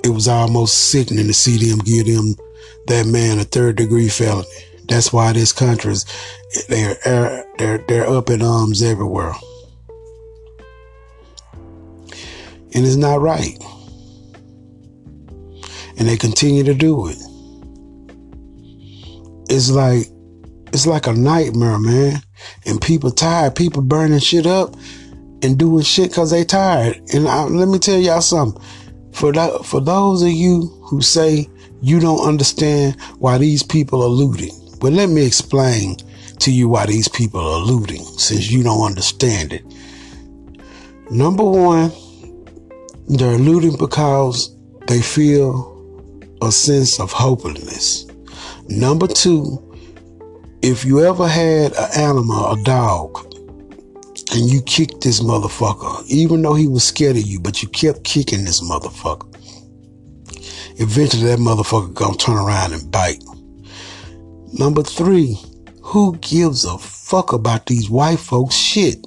It 0.03 0.11
was 0.11 0.29
almost 0.29 0.91
sickening 0.91 1.27
to 1.27 1.35
see 1.35 1.57
them 1.57 1.79
give 1.79 2.07
them 2.07 2.35
that 2.89 3.07
man 3.07 3.39
a 3.39 3.45
third 3.45 3.77
degree 3.77 4.09
felony. 4.09 4.47
That's 4.87 5.13
why 5.13 5.33
this 5.33 5.53
country 5.53 5.93
is 5.93 6.05
they're 6.69 7.47
they're 7.59 7.79
they're 7.89 8.07
up 8.07 8.29
in 8.29 8.43
arms 8.43 8.83
everywhere, 8.83 9.33
and 12.75 12.85
it's 12.85 12.97
not 12.97 13.23
right. 13.23 13.57
And 15.97 16.09
they 16.09 16.19
continue 16.19 16.65
to 16.65 16.75
do 16.75 17.09
it 17.09 17.17
it's 19.49 19.71
like 19.71 20.07
it's 20.73 20.87
like 20.87 21.07
a 21.07 21.13
nightmare, 21.13 21.79
man. 21.79 22.21
And 22.67 22.81
people 22.81 23.11
tired. 23.11 23.55
People 23.55 23.83
burning 23.83 24.19
shit 24.19 24.47
up 24.47 24.75
and 25.43 25.57
doing 25.59 25.85
shit 25.85 26.11
because 26.11 26.31
they 26.33 26.45
tired. 26.45 27.01
And 27.13 27.29
I, 27.29 27.45
let 27.45 27.69
me 27.69 27.79
tell 27.79 27.99
y'all 27.99 28.21
something. 28.21 28.61
For 29.13 29.33
that, 29.33 29.65
for 29.65 29.81
those 29.81 30.23
of 30.23 30.31
you 30.31 30.63
who 30.83 31.01
say 31.01 31.49
you 31.81 32.01
don't 32.01 32.27
understand 32.27 33.01
why 33.19 33.39
these 33.39 33.63
people 33.63 34.03
are 34.03 34.09
looting, 34.09 34.51
but 34.81 34.93
let 34.93 35.09
me 35.09 35.25
explain 35.25 35.97
to 36.41 36.51
you 36.51 36.69
why 36.69 36.87
these 36.87 37.07
people 37.07 37.41
are 37.41 37.61
looting, 37.61 38.03
since 38.03 38.51
you 38.51 38.65
don't 38.65 38.85
understand 38.85 39.53
it. 39.53 39.65
Number 41.11 41.45
one, 41.45 41.93
they're 43.07 43.39
looting 43.39 43.77
because 43.79 44.57
they 44.89 45.01
feel 45.01 45.71
a 46.43 46.51
sense 46.51 46.99
of 46.99 47.13
hopelessness. 47.13 48.07
Number 48.69 49.07
two, 49.07 49.61
if 50.63 50.85
you 50.85 51.05
ever 51.05 51.29
had 51.29 51.73
an 51.75 51.89
animal, 51.97 52.53
a 52.53 52.63
dog, 52.63 53.35
and 54.33 54.51
you 54.51 54.63
kicked 54.63 55.03
this 55.03 55.21
motherfucker, 55.21 56.05
even 56.09 56.41
though 56.43 56.55
he 56.55 56.67
was 56.67 56.85
scared 56.85 57.17
of 57.17 57.23
you, 57.23 57.39
but 57.39 57.63
you 57.63 57.69
kept 57.69 58.05
kicking 58.05 58.45
this 58.45 58.63
motherfucker, 58.63 59.31
eventually 60.81 61.25
that 61.25 61.39
motherfucker 61.39 61.93
gonna 61.93 62.17
turn 62.17 62.37
around 62.37 62.73
and 62.73 62.91
bite. 62.91 63.23
Number 64.59 64.83
three, 64.83 65.39
who 65.83 66.17
gives 66.17 66.65
a 66.65 66.79
fuck 66.79 67.33
about 67.33 67.67
these 67.67 67.91
white 67.91 68.19
folks 68.19 68.55
shit? 68.55 69.07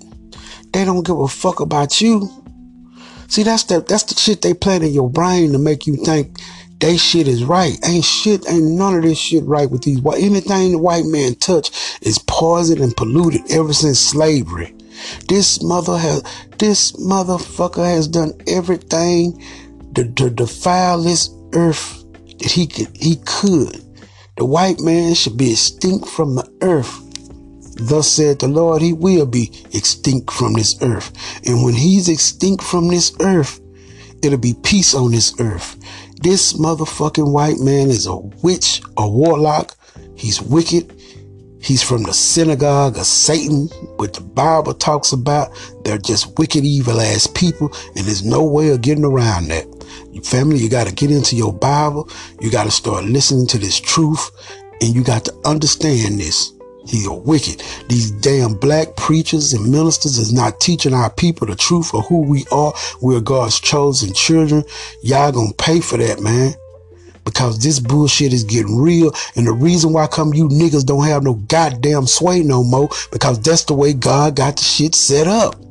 They 0.72 0.86
don't 0.86 1.06
give 1.06 1.18
a 1.18 1.28
fuck 1.28 1.60
about 1.60 2.00
you. 2.00 2.30
See, 3.28 3.44
that's 3.44 3.64
the 3.64 3.82
that's 3.82 4.04
the 4.04 4.16
shit 4.16 4.42
they 4.42 4.54
plant 4.54 4.84
in 4.84 4.94
your 4.94 5.10
brain 5.10 5.52
to 5.54 5.58
make 5.58 5.88
you 5.88 5.96
think 5.98 6.38
they 6.80 6.98
shit 6.98 7.28
is 7.28 7.44
right. 7.44 7.78
Ain't 7.86 8.06
shit, 8.06 8.48
ain't 8.50 8.72
none 8.72 8.96
of 8.96 9.04
this 9.04 9.18
shit 9.18 9.44
right 9.46 9.70
with 9.70 9.84
these 9.84 10.00
white. 10.00 10.22
Anything 10.22 10.74
the 10.74 10.78
white 10.78 11.06
man 11.06 11.36
touch 11.36 11.72
is 12.02 12.20
poisoned 12.20 12.82
and 12.82 12.96
polluted 12.96 13.52
ever 13.52 13.74
since 13.74 14.00
slavery. 14.00 14.76
This 15.28 15.62
mother 15.64 15.98
has, 15.98 16.24
this 16.58 16.92
motherfucker 16.94 17.86
has 17.86 18.08
done 18.08 18.34
everything 18.48 19.44
to, 19.96 20.12
to 20.14 20.30
defile 20.30 21.02
this 21.02 21.30
earth 21.54 22.04
that 22.40 22.52
he 22.52 22.68
could, 22.68 22.96
he 22.96 23.18
could. 23.26 23.84
The 24.38 24.46
white 24.46 24.80
man 24.80 25.16
should 25.16 25.38
be 25.38 25.52
extinct 25.52 26.08
from 26.08 26.36
the 26.36 26.48
earth. 26.62 27.04
Thus 27.80 28.08
said 28.08 28.40
the 28.40 28.48
Lord, 28.48 28.82
he 28.82 28.94
will 28.94 29.26
be 29.26 29.52
extinct 29.74 30.32
from 30.32 30.54
this 30.54 30.82
earth. 30.82 31.12
And 31.48 31.64
when 31.64 31.74
he's 31.74 32.10
extinct 32.10 32.64
from 32.64 32.88
this 32.88 33.16
earth, 33.20 33.60
it'll 34.24 34.38
be 34.40 34.56
peace 34.64 34.94
on 34.94 35.12
this 35.12 35.40
earth. 35.40 35.77
This 36.28 36.52
motherfucking 36.52 37.32
white 37.32 37.60
man 37.60 37.90
is 37.90 38.06
a 38.06 38.18
witch, 38.18 38.82
a 38.98 39.08
warlock. 39.08 39.78
He's 40.18 40.42
wicked. 40.42 40.94
He's 41.62 41.82
from 41.82 42.04
the 42.04 42.14
synagogue 42.14 42.98
of 42.98 43.06
Satan, 43.06 43.68
which 43.96 44.18
the 44.18 44.26
Bible 44.26 44.74
talks 44.74 45.14
about. 45.14 45.52
They're 45.86 45.98
just 45.98 46.38
wicked, 46.38 46.66
evil 46.66 47.00
ass 47.00 47.28
people, 47.28 47.72
and 47.96 48.06
there's 48.06 48.26
no 48.26 48.46
way 48.46 48.72
of 48.72 48.82
getting 48.82 49.06
around 49.06 49.48
that. 49.48 49.68
Family, 50.26 50.58
you 50.58 50.70
got 50.70 50.88
to 50.88 50.94
get 50.94 51.12
into 51.12 51.38
your 51.38 51.54
Bible. 51.54 52.10
You 52.42 52.52
got 52.52 52.66
to 52.66 52.72
start 52.72 53.06
listening 53.06 53.48
to 53.48 53.58
this 53.58 53.80
truth, 53.80 54.30
and 54.82 54.94
you 54.94 55.06
got 55.06 55.24
to 55.24 55.34
understand 55.46 56.20
this. 56.20 56.52
He's 56.88 57.08
wicked. 57.10 57.62
These 57.90 58.12
damn 58.12 58.54
black 58.54 58.96
preachers 58.96 59.54
and 59.54 59.70
ministers 59.70 60.18
is 60.18 60.32
not 60.32 60.60
teaching 60.60 60.94
our 60.94 61.10
people 61.12 61.46
the 61.46 61.56
truth 61.56 61.94
of 61.94 62.06
who 62.08 62.22
we 62.22 62.46
are. 62.52 62.74
We're 63.02 63.20
God's 63.20 63.60
chosen 63.60 64.14
children. 64.14 64.64
Y'all 65.02 65.32
gonna 65.32 65.54
pay 65.54 65.82
for 65.82 65.98
that, 65.98 66.22
man. 66.22 66.54
Because 67.26 67.60
this 67.60 67.80
bullshit 67.80 68.32
is 68.32 68.46
getting 68.46 68.80
real. 68.80 69.12
And 69.36 69.46
the 69.46 69.52
reason 69.52 69.92
why 69.92 70.08
come 70.08 70.34
you 70.34 70.48
niggas 70.48 70.86
don't 70.86 71.06
have 71.06 71.24
no 71.24 71.34
goddamn 71.34 72.08
sway 72.08 72.42
no 72.42 72.64
more, 72.64 72.90
because 73.12 73.40
that's 73.42 73.66
the 73.66 73.74
way 73.74 73.92
God 73.92 74.38
got 74.38 74.56
the 74.56 74.64
shit 74.64 74.96
set 74.96 75.28
up. 75.28 75.67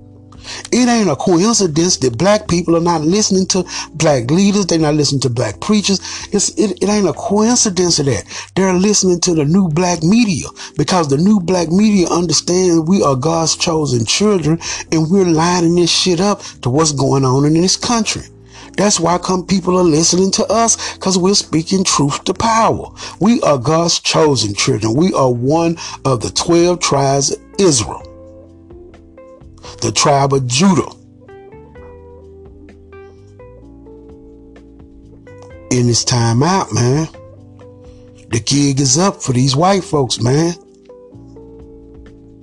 It 0.72 0.88
ain't 0.88 1.10
a 1.10 1.16
coincidence 1.16 1.96
that 1.98 2.18
black 2.18 2.48
people 2.48 2.76
are 2.76 2.80
not 2.80 3.02
listening 3.02 3.46
to 3.48 3.64
black 3.94 4.30
leaders. 4.30 4.66
They're 4.66 4.78
not 4.78 4.94
listening 4.94 5.20
to 5.22 5.30
black 5.30 5.60
preachers. 5.60 6.00
It's, 6.32 6.50
it, 6.58 6.82
it 6.82 6.88
ain't 6.88 7.08
a 7.08 7.12
coincidence 7.12 7.98
of 7.98 8.06
that. 8.06 8.24
They're 8.54 8.72
listening 8.72 9.20
to 9.22 9.34
the 9.34 9.44
new 9.44 9.68
black 9.68 10.02
media 10.02 10.46
because 10.76 11.08
the 11.08 11.16
new 11.16 11.40
black 11.40 11.68
media 11.70 12.08
understand 12.08 12.88
we 12.88 13.02
are 13.02 13.16
God's 13.16 13.56
chosen 13.56 14.04
children 14.04 14.58
and 14.92 15.10
we're 15.10 15.24
lining 15.24 15.76
this 15.76 15.90
shit 15.90 16.20
up 16.20 16.42
to 16.62 16.70
what's 16.70 16.92
going 16.92 17.24
on 17.24 17.44
in 17.44 17.54
this 17.54 17.76
country. 17.76 18.22
That's 18.76 19.00
why 19.00 19.16
come 19.18 19.46
people 19.46 19.78
are 19.78 19.84
listening 19.84 20.30
to 20.32 20.46
us 20.46 20.94
because 20.94 21.16
we're 21.16 21.34
speaking 21.34 21.82
truth 21.82 22.24
to 22.24 22.34
power. 22.34 22.90
We 23.20 23.40
are 23.40 23.58
God's 23.58 24.00
chosen 24.00 24.54
children. 24.54 24.94
We 24.94 25.12
are 25.14 25.32
one 25.32 25.78
of 26.04 26.20
the 26.20 26.30
12 26.30 26.80
tribes 26.80 27.32
of 27.32 27.40
Israel 27.58 28.15
the 29.80 29.92
tribe 29.92 30.32
of 30.32 30.46
Judah. 30.46 30.90
In 35.70 35.86
this 35.86 36.04
time 36.04 36.42
out, 36.42 36.72
man, 36.72 37.08
the 38.30 38.40
gig 38.44 38.80
is 38.80 38.98
up 38.98 39.22
for 39.22 39.32
these 39.32 39.54
white 39.54 39.84
folks, 39.84 40.20
man. 40.20 40.54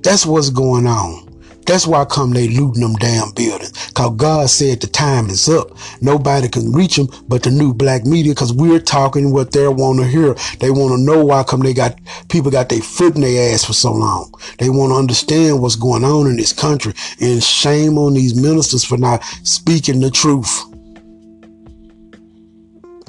That's 0.01 0.25
what's 0.25 0.49
going 0.49 0.85
on. 0.85 1.32
That's 1.65 1.87
why 1.87 2.05
come 2.05 2.31
they 2.31 2.47
looting 2.47 2.81
them 2.81 2.95
damn 2.95 3.31
buildings. 3.31 3.71
Cause 3.93 4.15
God 4.15 4.49
said 4.49 4.81
the 4.81 4.87
time 4.87 5.29
is 5.29 5.47
up. 5.47 5.71
Nobody 6.01 6.47
can 6.49 6.71
reach 6.71 6.95
them 6.95 7.07
but 7.27 7.43
the 7.43 7.51
new 7.51 7.73
black 7.73 8.05
media 8.05 8.35
cause 8.35 8.53
we're 8.53 8.79
talking 8.79 9.31
what 9.31 9.51
they 9.51 9.67
want 9.67 9.99
to 9.99 10.07
hear. 10.07 10.35
They 10.59 10.69
want 10.69 10.93
to 10.93 10.97
know 10.97 11.23
why 11.23 11.43
come 11.43 11.61
they 11.61 11.73
got, 11.73 11.97
people 12.29 12.51
got 12.51 12.69
their 12.69 12.81
foot 12.81 13.15
in 13.15 13.21
their 13.21 13.53
ass 13.53 13.65
for 13.65 13.73
so 13.73 13.93
long. 13.93 14.33
They 14.59 14.69
want 14.69 14.91
to 14.91 14.95
understand 14.95 15.61
what's 15.61 15.75
going 15.75 16.03
on 16.03 16.27
in 16.27 16.37
this 16.37 16.53
country. 16.53 16.93
And 17.21 17.43
shame 17.43 17.97
on 17.97 18.13
these 18.13 18.39
ministers 18.39 18.83
for 18.83 18.97
not 18.97 19.23
speaking 19.43 19.99
the 19.99 20.11
truth. 20.11 20.65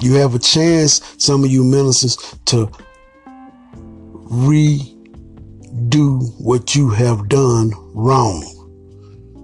You 0.01 0.15
have 0.15 0.35
a 0.35 0.39
chance, 0.39 1.01
some 1.19 1.45
of 1.45 1.51
you 1.51 1.65
ministers, 1.65 2.17
to 2.47 2.71
redo 5.75 6.33
what 6.41 6.75
you 6.75 6.91
have 6.91 7.29
done 7.29 7.73
wrong 7.95 8.43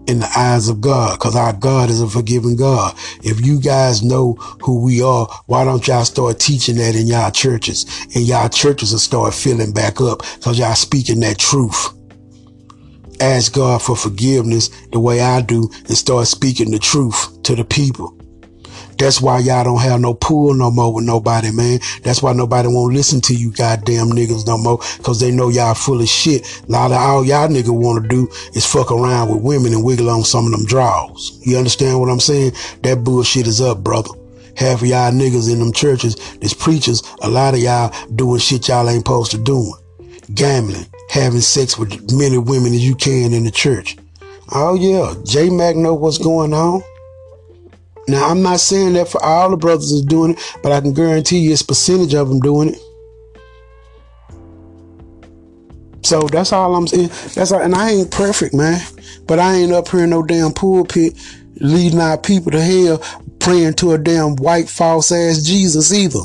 in 0.07 0.21
the 0.21 0.33
eyes 0.37 0.69
of 0.69 0.81
God 0.81 1.19
because 1.19 1.37
our 1.37 1.53
God 1.53 1.91
is 1.91 2.01
a 2.01 2.09
forgiving 2.09 2.57
God. 2.57 2.95
If 3.23 3.45
you 3.45 3.61
guys 3.61 4.03
know 4.03 4.35
who 4.63 4.83
we 4.83 5.03
are, 5.03 5.27
why 5.47 5.65
don't 5.65 5.87
y'all 5.87 6.05
start 6.05 6.41
teaching 6.41 6.77
that 6.77 6.97
in 6.97 7.07
y'all 7.07 7.31
churches 7.31 7.87
and 8.15 8.27
y'all 8.27 8.49
churches 8.49 8.93
will 8.93 8.99
start 8.99 9.35
filling 9.35 9.73
back 9.73 10.01
up 10.01 10.23
because 10.37 10.59
y'all 10.59 10.75
speaking 10.75 11.21
that 11.21 11.39
truth. 11.39 11.95
Ask 13.21 13.53
God 13.53 13.83
for 13.83 13.97
forgiveness 13.97 14.71
the 14.93 15.01
way 15.01 15.21
I 15.21 15.43
do 15.43 15.69
and 15.89 15.97
start 15.97 16.27
speaking 16.27 16.71
the 16.71 16.79
truth 16.79 17.43
to 17.43 17.55
the 17.55 17.65
people. 17.65 18.20
That's 19.01 19.19
why 19.19 19.39
y'all 19.39 19.65
don't 19.65 19.81
have 19.81 19.99
no 19.99 20.13
pool 20.13 20.53
no 20.53 20.71
more 20.71 20.93
with 20.93 21.07
nobody, 21.07 21.51
man. 21.51 21.81
That's 22.03 22.23
why 22.23 22.35
nobody 22.35 22.69
won't 22.69 22.93
listen 22.93 23.23
to 23.23 23.35
you 23.35 23.51
goddamn 23.51 24.09
niggas 24.09 24.47
no 24.47 24.59
more. 24.59 24.77
Cause 25.03 25.19
they 25.19 25.31
know 25.31 25.49
y'all 25.49 25.73
full 25.73 26.03
of 26.03 26.07
shit. 26.07 26.47
A 26.69 26.71
lot 26.71 26.91
of 26.91 26.99
all 26.99 27.25
y'all 27.25 27.49
niggas 27.49 27.71
want 27.71 28.03
to 28.03 28.07
do 28.07 28.29
is 28.53 28.67
fuck 28.67 28.93
around 28.93 29.31
with 29.31 29.43
women 29.43 29.73
and 29.73 29.83
wiggle 29.83 30.11
on 30.11 30.23
some 30.23 30.45
of 30.45 30.53
them 30.53 30.67
draws. 30.67 31.41
You 31.47 31.57
understand 31.57 31.99
what 31.99 32.11
I'm 32.11 32.21
saying? 32.21 32.53
That 32.83 33.03
bullshit 33.03 33.47
is 33.47 33.63
up, 33.63 33.83
brother. 33.83 34.11
Half 34.55 34.83
of 34.83 34.89
y'all 34.89 35.11
niggas 35.13 35.51
in 35.51 35.61
them 35.61 35.73
churches, 35.73 36.17
there's 36.41 36.53
preachers, 36.53 37.03
a 37.23 37.29
lot 37.31 37.55
of 37.55 37.61
y'all 37.61 37.95
doing 38.17 38.39
shit 38.39 38.69
y'all 38.69 38.87
ain't 38.87 39.07
supposed 39.07 39.31
to 39.31 39.39
doing. 39.39 39.73
Gambling, 40.35 40.85
having 41.09 41.41
sex 41.41 41.79
with 41.79 42.13
many 42.13 42.37
women 42.37 42.75
as 42.75 42.87
you 42.87 42.95
can 42.95 43.33
in 43.33 43.45
the 43.45 43.51
church. 43.51 43.97
Oh 44.53 44.75
yeah, 44.75 45.15
J 45.25 45.49
Mac 45.49 45.75
know 45.75 45.95
what's 45.95 46.19
going 46.19 46.53
on. 46.53 46.83
Now, 48.09 48.29
I'm 48.29 48.43
not 48.43 48.61
saying 48.61 48.95
that 48.95 49.09
for 49.09 49.23
all 49.23 49.51
the 49.51 49.57
brothers 49.57 49.91
is 49.93 50.03
doing 50.03 50.33
it, 50.33 50.57
but 50.63 50.73
I 50.73 50.81
can 50.81 50.93
guarantee 50.93 51.39
you 51.39 51.53
it's 51.53 51.63
percentage 51.63 52.15
of 52.15 52.29
them 52.29 52.41
doing 52.41 52.71
it. 52.75 52.79
So 56.03 56.21
that's 56.23 56.53
all 56.53 56.75
I'm 56.75 56.87
saying. 56.87 57.11
That's 57.35 57.53
all, 57.53 57.61
and 57.61 57.75
I 57.75 57.91
ain't 57.91 58.11
perfect, 58.11 58.55
man. 58.55 58.81
But 59.27 59.39
I 59.39 59.55
ain't 59.55 59.73
up 59.73 59.89
here 59.89 60.05
in 60.05 60.11
no 60.11 60.23
damn 60.23 60.53
pulpit 60.53 61.17
leading 61.61 62.01
our 62.01 62.19
people 62.19 62.51
to 62.53 62.61
hell 62.61 62.99
praying 63.39 63.75
to 63.75 63.93
a 63.93 63.99
damn 63.99 64.37
white 64.37 64.69
false 64.69 65.13
ass 65.13 65.43
Jesus 65.43 65.93
either. 65.93 66.21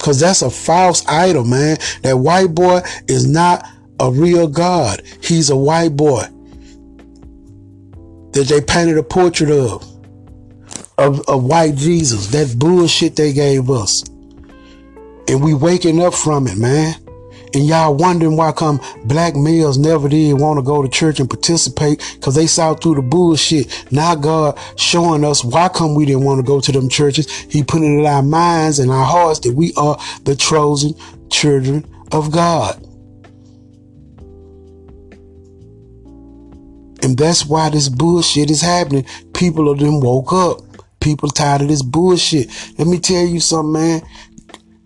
Cause 0.00 0.20
that's 0.20 0.42
a 0.42 0.50
false 0.50 1.06
idol, 1.08 1.44
man. 1.44 1.78
That 2.02 2.18
white 2.18 2.54
boy 2.54 2.82
is 3.08 3.26
not 3.26 3.66
a 4.00 4.10
real 4.10 4.48
God. 4.48 5.00
He's 5.22 5.48
a 5.48 5.56
white 5.56 5.96
boy 5.96 6.24
that 8.34 8.46
they 8.48 8.60
painted 8.60 8.98
a 8.98 9.02
portrait 9.02 9.50
of, 9.50 9.82
of, 10.98 11.26
of 11.28 11.44
white 11.44 11.76
Jesus. 11.76 12.28
That 12.28 12.58
bullshit 12.58 13.16
they 13.16 13.32
gave 13.32 13.70
us. 13.70 14.02
And 15.28 15.42
we 15.42 15.54
waking 15.54 16.02
up 16.02 16.14
from 16.14 16.46
it, 16.46 16.58
man. 16.58 16.94
And 17.54 17.64
y'all 17.66 17.94
wondering 17.94 18.36
why 18.36 18.50
come 18.50 18.80
black 19.04 19.36
males 19.36 19.78
never 19.78 20.08
did 20.08 20.40
want 20.40 20.58
to 20.58 20.62
go 20.62 20.82
to 20.82 20.88
church 20.88 21.20
and 21.20 21.30
participate 21.30 22.04
because 22.14 22.34
they 22.34 22.48
saw 22.48 22.74
through 22.74 22.96
the 22.96 23.02
bullshit. 23.02 23.92
Now 23.92 24.16
God 24.16 24.58
showing 24.76 25.24
us 25.24 25.44
why 25.44 25.68
come 25.68 25.94
we 25.94 26.04
didn't 26.04 26.24
want 26.24 26.40
to 26.40 26.42
go 26.42 26.60
to 26.60 26.72
them 26.72 26.88
churches. 26.88 27.30
He 27.30 27.62
put 27.62 27.82
it 27.82 27.86
in 27.86 28.04
our 28.04 28.24
minds 28.24 28.80
and 28.80 28.90
our 28.90 29.04
hearts 29.04 29.38
that 29.40 29.54
we 29.54 29.72
are 29.76 29.96
the 30.24 30.34
chosen 30.34 30.94
children 31.30 31.86
of 32.10 32.32
God. 32.32 32.84
And 37.04 37.18
that's 37.18 37.44
why 37.44 37.68
this 37.68 37.90
bullshit 37.90 38.50
is 38.50 38.62
happening. 38.62 39.04
People 39.34 39.68
of 39.68 39.78
them 39.78 40.00
woke 40.00 40.32
up. 40.32 40.60
People 41.00 41.28
tired 41.28 41.60
of 41.60 41.68
this 41.68 41.82
bullshit. 41.82 42.48
Let 42.78 42.88
me 42.88 42.98
tell 42.98 43.24
you 43.26 43.40
something, 43.40 43.72
man. 43.72 44.02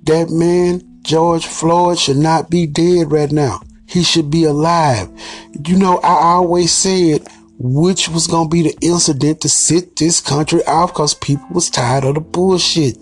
That 0.03 0.29
man, 0.29 0.83
George 1.03 1.47
Floyd, 1.47 1.97
should 1.97 2.17
not 2.17 2.51
be 2.51 2.67
dead 2.67 3.13
right 3.13 3.31
now. 3.31 3.61
He 3.87 4.03
should 4.03 4.31
be 4.31 4.45
alive. 4.45 5.09
You 5.65 5.79
know, 5.79 5.99
I 5.99 6.35
always 6.35 6.73
said 6.73 7.27
which 7.61 8.09
was 8.09 8.27
going 8.27 8.49
to 8.49 8.53
be 8.53 8.63
the 8.63 8.77
incident 8.83 9.41
to 9.43 9.49
sit 9.49 9.97
this 9.97 10.21
country 10.21 10.65
off 10.65 10.93
because 10.93 11.15
people 11.15 11.47
was 11.53 11.71
tired 11.71 12.05
of 12.05 12.15
the 12.15 12.21
bullshit. 12.21 12.97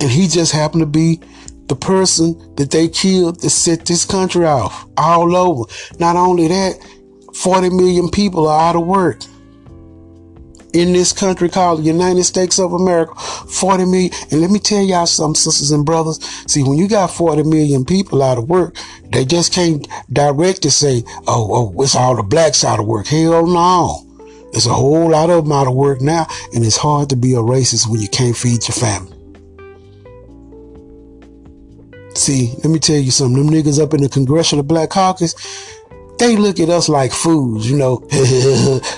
And 0.00 0.10
he 0.10 0.28
just 0.28 0.52
happened 0.52 0.82
to 0.82 0.86
be 0.86 1.20
the 1.72 1.76
person 1.76 2.54
that 2.56 2.70
they 2.70 2.86
killed 2.86 3.40
to 3.40 3.48
set 3.48 3.86
this 3.86 4.04
country 4.04 4.44
off 4.44 4.84
all 4.98 5.34
over. 5.34 5.64
Not 5.98 6.16
only 6.16 6.48
that, 6.48 6.74
40 7.34 7.70
million 7.70 8.10
people 8.10 8.46
are 8.46 8.68
out 8.68 8.76
of 8.76 8.86
work 8.86 9.22
in 10.74 10.92
this 10.92 11.14
country 11.14 11.48
called 11.48 11.78
the 11.78 11.84
United 11.84 12.24
States 12.24 12.58
of 12.58 12.74
America. 12.74 13.14
40 13.14 13.86
million. 13.86 14.10
And 14.30 14.42
let 14.42 14.50
me 14.50 14.58
tell 14.58 14.82
y'all 14.82 15.06
some 15.06 15.34
sisters 15.34 15.70
and 15.70 15.86
brothers. 15.86 16.22
See, 16.46 16.62
when 16.62 16.76
you 16.76 16.88
got 16.88 17.10
40 17.10 17.44
million 17.44 17.86
people 17.86 18.22
out 18.22 18.36
of 18.36 18.50
work, 18.50 18.76
they 19.10 19.24
just 19.24 19.54
can't 19.54 19.88
direct 20.12 20.60
to 20.62 20.70
say, 20.70 21.04
oh, 21.26 21.72
oh, 21.74 21.82
it's 21.82 21.96
all 21.96 22.16
the 22.16 22.22
blacks 22.22 22.64
out 22.64 22.80
of 22.80 22.86
work. 22.86 23.06
Hell 23.06 23.46
no. 23.46 24.06
There's 24.52 24.66
a 24.66 24.74
whole 24.74 25.10
lot 25.10 25.30
of 25.30 25.44
them 25.44 25.52
out 25.52 25.68
of 25.68 25.72
work 25.72 26.02
now, 26.02 26.26
and 26.52 26.62
it's 26.62 26.76
hard 26.76 27.08
to 27.08 27.16
be 27.16 27.32
a 27.32 27.38
racist 27.38 27.88
when 27.88 28.02
you 28.02 28.08
can't 28.08 28.36
feed 28.36 28.68
your 28.68 28.74
family. 28.74 29.11
See, 32.14 32.52
let 32.62 32.66
me 32.66 32.78
tell 32.78 32.98
you 32.98 33.10
something. 33.10 33.44
Them 33.44 33.52
niggas 33.52 33.82
up 33.82 33.94
in 33.94 34.02
the 34.02 34.08
Congressional 34.08 34.64
Black 34.64 34.90
Caucus, 34.90 35.34
they 36.22 36.36
look 36.36 36.60
at 36.60 36.68
us 36.68 36.88
like 36.88 37.10
fools, 37.12 37.68
you 37.68 37.76
know. 37.76 38.06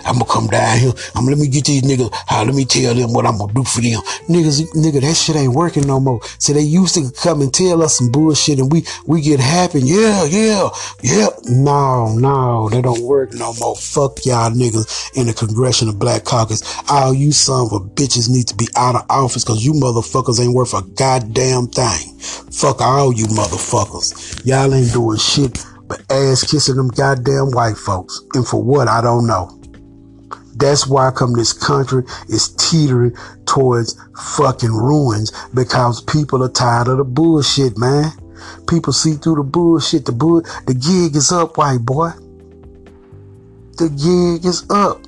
I'm 0.05 0.19
gonna 0.19 0.25
come 0.27 0.47
down 0.47 0.79
here. 0.79 0.93
I'm 1.15 1.25
let 1.25 1.39
me 1.39 1.49
get 1.49 1.65
these 1.65 1.83
niggas. 1.83 2.13
Let 2.31 2.55
me 2.55 2.67
tell 2.67 2.95
them 2.95 3.15
what 3.15 3.27
I'm 3.27 3.39
gonna 3.39 3.53
do 3.53 3.65
for 3.65 3.81
them. 3.81 4.01
Niggas, 4.29 4.73
nigga, 4.75 5.01
that 5.01 5.15
shit 5.15 5.37
ain't 5.37 5.55
working 5.55 5.87
no 5.87 5.99
more. 6.01 6.21
So 6.39 6.53
they 6.53 6.61
used 6.61 6.95
to 6.97 7.11
come 7.23 7.41
and 7.41 7.53
tell 7.53 7.83
us 7.83 7.97
some 7.97 8.11
bullshit 8.11 8.59
and 8.59 8.71
we 8.71 8.85
we 9.07 9.23
get 9.23 9.41
happy. 9.41 9.81
Yeah, 9.81 10.25
yeah, 10.25 10.69
yeah. 11.03 11.29
No, 11.49 12.15
no, 12.15 12.69
they 12.69 12.83
don't 12.83 13.01
work 13.01 13.33
no 13.33 13.55
more. 13.55 13.77
Fuck 13.77 14.27
y'all 14.27 14.51
niggas 14.51 15.17
in 15.17 15.27
the 15.27 15.33
Congressional 15.33 15.95
Black 15.95 16.25
Caucus. 16.25 16.63
All 16.91 17.15
you 17.15 17.33
son 17.33 17.67
of 17.67 17.73
a 17.73 17.81
bitches 17.81 18.29
need 18.29 18.49
to 18.49 18.55
be 18.55 18.69
out 18.77 18.97
of 18.97 19.07
office 19.09 19.45
because 19.45 19.65
you 19.65 19.73
motherfuckers 19.73 20.45
ain't 20.45 20.55
worth 20.55 20.75
a 20.75 20.83
goddamn 20.83 21.69
thing. 21.69 22.19
Fuck 22.53 22.83
all 22.83 23.15
you 23.15 23.27
motherfuckers. 23.27 24.45
Y'all 24.45 24.75
ain't 24.75 24.93
doing 24.93 25.19
shit 25.19 25.59
but 25.87 26.01
ass 26.11 26.45
kissing 26.49 26.77
them 26.77 26.89
goddamn 26.89 27.51
white 27.53 27.77
folks. 27.77 28.21
And 28.35 28.47
for 28.47 28.63
what, 28.63 28.89
I 28.89 29.01
don't 29.01 29.27
know. 29.27 29.61
That's 30.57 30.87
why 30.87 31.11
come 31.11 31.33
this 31.35 31.53
country 31.53 32.05
is 32.29 32.55
teetering 32.57 33.17
towards 33.45 34.01
fucking 34.37 34.73
ruins 34.73 35.33
because 35.53 36.01
people 36.03 36.45
are 36.45 36.49
tired 36.49 36.89
of 36.89 36.99
the 36.99 37.05
bullshit, 37.05 37.77
man. 37.77 38.13
People 38.69 38.93
see 38.93 39.15
through 39.15 39.37
the 39.37 39.43
bullshit. 39.43 40.05
The 40.05 40.13
bull, 40.13 40.43
the 40.67 40.75
gig 40.75 41.17
is 41.17 41.33
up, 41.33 41.57
white 41.57 41.81
boy. 41.81 42.11
The 43.79 43.89
gig 43.89 44.45
is 44.45 44.65
up. 44.71 45.01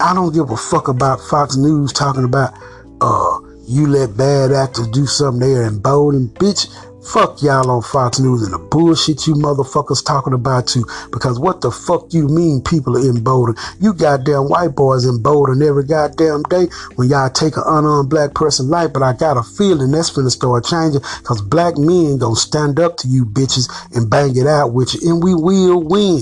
I 0.00 0.14
don't 0.14 0.32
give 0.32 0.50
a 0.50 0.56
fuck 0.56 0.88
about 0.88 1.20
Fox 1.20 1.56
News 1.56 1.92
talking 1.92 2.24
about, 2.24 2.54
uh, 3.00 3.40
you 3.66 3.86
let 3.86 4.16
bad 4.16 4.52
actors 4.52 4.88
do 4.88 5.06
something 5.06 5.40
there 5.40 5.64
and 5.64 5.82
bold 5.82 6.14
and 6.14 6.30
bitch. 6.30 6.72
Fuck 7.12 7.40
y'all 7.40 7.70
on 7.70 7.80
Fox 7.80 8.20
News 8.20 8.42
and 8.42 8.52
the 8.52 8.58
bullshit 8.58 9.26
you 9.26 9.32
motherfuckers 9.32 10.04
talking 10.04 10.34
about 10.34 10.66
too. 10.66 10.84
Because 11.10 11.38
what 11.38 11.62
the 11.62 11.70
fuck 11.70 12.12
you 12.12 12.28
mean 12.28 12.60
people 12.60 12.98
are 12.98 13.08
emboldened? 13.08 13.56
You 13.80 13.94
goddamn 13.94 14.50
white 14.50 14.76
boys 14.76 15.06
emboldened 15.06 15.62
every 15.62 15.84
goddamn 15.84 16.42
day 16.50 16.66
when 16.96 17.08
y'all 17.08 17.30
take 17.30 17.56
an 17.56 17.62
unarmed 17.64 18.10
black 18.10 18.34
person 18.34 18.68
life. 18.68 18.92
But 18.92 19.02
I 19.02 19.14
got 19.14 19.38
a 19.38 19.42
feeling 19.42 19.90
that's 19.90 20.10
finna 20.10 20.30
start 20.30 20.66
changing 20.66 21.00
because 21.00 21.40
black 21.40 21.78
men 21.78 22.18
gonna 22.18 22.36
stand 22.36 22.78
up 22.78 22.98
to 22.98 23.08
you 23.08 23.24
bitches 23.24 23.72
and 23.96 24.10
bang 24.10 24.36
it 24.36 24.46
out 24.46 24.74
with 24.74 24.92
you. 24.92 25.10
And 25.10 25.22
we 25.24 25.34
will 25.34 25.82
win. 25.82 26.20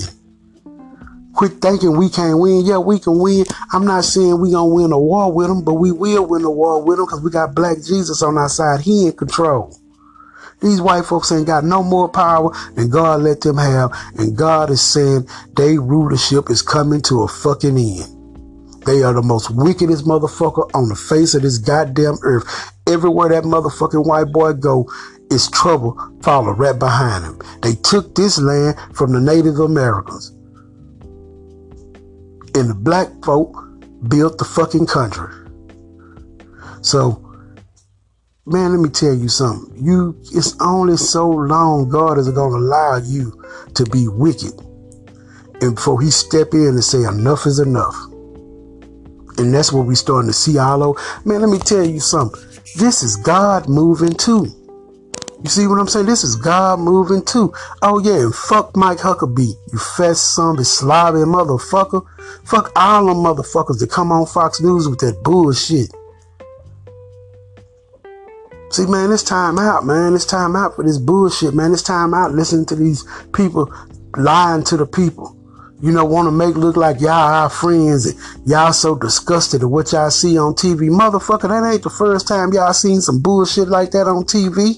Quit 1.33 1.59
thinking 1.59 1.97
we 1.97 2.09
can't 2.09 2.39
win. 2.39 2.65
Yeah, 2.65 2.77
we 2.77 2.99
can 2.99 3.19
win. 3.19 3.43
I'm 3.73 3.85
not 3.85 4.05
saying 4.05 4.39
we 4.39 4.51
gonna 4.51 4.73
win 4.73 4.93
a 4.93 4.97
war 4.97 5.33
with 5.33 5.49
them, 5.49 5.65
but 5.65 5.73
we 5.73 5.91
will 5.91 6.25
win 6.25 6.45
a 6.45 6.49
war 6.49 6.81
with 6.81 6.95
them 6.95 7.07
because 7.07 7.21
we 7.21 7.29
got 7.29 7.53
black 7.53 7.75
Jesus 7.83 8.23
on 8.23 8.37
our 8.37 8.47
side. 8.47 8.79
He 8.79 9.07
in 9.07 9.11
control. 9.11 9.77
These 10.61 10.81
white 10.81 11.05
folks 11.05 11.31
ain't 11.31 11.47
got 11.47 11.63
no 11.63 11.83
more 11.83 12.09
power 12.09 12.51
than 12.73 12.89
God 12.89 13.21
let 13.21 13.41
them 13.41 13.57
have. 13.57 13.91
And 14.17 14.35
God 14.35 14.69
is 14.69 14.81
saying 14.81 15.27
their 15.55 15.79
rulership 15.79 16.49
is 16.49 16.61
coming 16.61 17.01
to 17.03 17.23
a 17.23 17.27
fucking 17.27 17.77
end. 17.77 18.83
They 18.85 19.03
are 19.03 19.13
the 19.13 19.21
most 19.21 19.51
wickedest 19.51 20.05
motherfucker 20.05 20.69
on 20.73 20.89
the 20.89 20.95
face 20.95 21.35
of 21.35 21.41
this 21.41 21.57
goddamn 21.57 22.15
earth. 22.23 22.73
Everywhere 22.87 23.29
that 23.29 23.43
motherfucking 23.43 24.07
white 24.07 24.31
boy 24.31 24.53
go, 24.53 24.89
is 25.31 25.49
trouble 25.49 25.97
follow 26.21 26.51
right 26.51 26.77
behind 26.77 27.23
him. 27.23 27.41
They 27.61 27.75
took 27.75 28.15
this 28.15 28.39
land 28.39 28.77
from 28.93 29.13
the 29.13 29.19
Native 29.19 29.59
Americans. 29.59 30.29
And 32.55 32.69
the 32.69 32.75
black 32.75 33.09
folk 33.23 33.55
built 34.07 34.37
the 34.37 34.45
fucking 34.45 34.87
country. 34.87 35.33
So 36.81 37.26
man, 38.47 38.71
let 38.71 38.79
me 38.79 38.89
tell 38.89 39.13
you 39.13 39.27
something. 39.27 39.75
You, 39.83 40.15
it's 40.31 40.55
only 40.61 40.95
so 40.95 41.29
long 41.29 41.89
God 41.89 42.17
is 42.17 42.29
going 42.29 42.51
to 42.51 42.57
allow 42.57 42.97
you 42.97 43.43
to 43.75 43.83
be 43.85 44.07
wicked. 44.07 44.53
And 45.61 45.75
before 45.75 46.01
he 46.01 46.09
step 46.09 46.53
in 46.53 46.67
and 46.67 46.83
say 46.83 47.03
enough 47.03 47.45
is 47.45 47.59
enough. 47.59 47.95
And 49.37 49.53
that's 49.53 49.73
what 49.73 49.85
we 49.85 49.95
starting 49.95 50.29
to 50.29 50.33
see 50.33 50.57
all 50.57 50.81
over. 50.81 50.99
Man, 51.25 51.41
let 51.41 51.49
me 51.49 51.59
tell 51.59 51.85
you 51.85 51.99
something. 51.99 52.41
This 52.77 53.03
is 53.03 53.17
God 53.17 53.67
moving 53.67 54.13
too. 54.13 54.47
You 55.43 55.49
see 55.49 55.67
what 55.67 55.79
I'm 55.79 55.87
saying? 55.87 56.07
This 56.07 56.23
is 56.23 56.35
God 56.35 56.79
moving 56.79 57.23
too. 57.23 57.53
Oh 57.81 57.99
yeah, 57.99 58.23
and 58.23 58.33
fuck 58.33 58.75
Mike 58.75 58.97
Huckabee, 58.97 59.53
you 59.71 59.77
fat 59.77 60.17
son 60.17 60.55
of 60.55 60.61
a 60.61 60.63
motherfucker. 60.63 62.03
Fuck 62.43 62.71
all 62.75 63.05
them 63.05 63.17
motherfuckers 63.17 63.79
that 63.79 63.91
come 63.91 64.11
on 64.11 64.25
Fox 64.25 64.61
News 64.61 64.89
with 64.89 64.99
that 64.99 65.21
bullshit. 65.23 65.91
See, 68.69 68.85
man, 68.85 69.11
it's 69.11 69.23
time 69.23 69.57
out, 69.57 69.85
man. 69.85 70.13
It's 70.13 70.25
time 70.25 70.55
out 70.55 70.75
for 70.75 70.83
this 70.83 70.97
bullshit, 70.97 71.53
man. 71.53 71.71
It's 71.71 71.81
time 71.81 72.13
out 72.13 72.33
listening 72.33 72.65
to 72.67 72.75
these 72.75 73.05
people 73.33 73.71
lying 74.17 74.63
to 74.65 74.77
the 74.77 74.85
people. 74.85 75.35
You 75.81 75.91
know, 75.91 76.03
want 76.05 76.27
to 76.27 76.31
make 76.31 76.55
look 76.55 76.75
like 76.75 76.99
y'all 76.99 77.11
our 77.11 77.49
friends 77.49 78.07
and 78.07 78.49
y'all 78.49 78.73
so 78.73 78.95
disgusted 78.95 79.61
at 79.61 79.69
what 79.69 79.91
y'all 79.91 80.09
see 80.09 80.37
on 80.37 80.53
TV. 80.53 80.89
Motherfucker, 80.89 81.47
that 81.49 81.71
ain't 81.71 81.83
the 81.83 81.89
first 81.89 82.27
time 82.27 82.51
y'all 82.51 82.73
seen 82.73 82.99
some 82.99 83.21
bullshit 83.21 83.69
like 83.69 83.91
that 83.91 84.07
on 84.07 84.23
TV. 84.23 84.75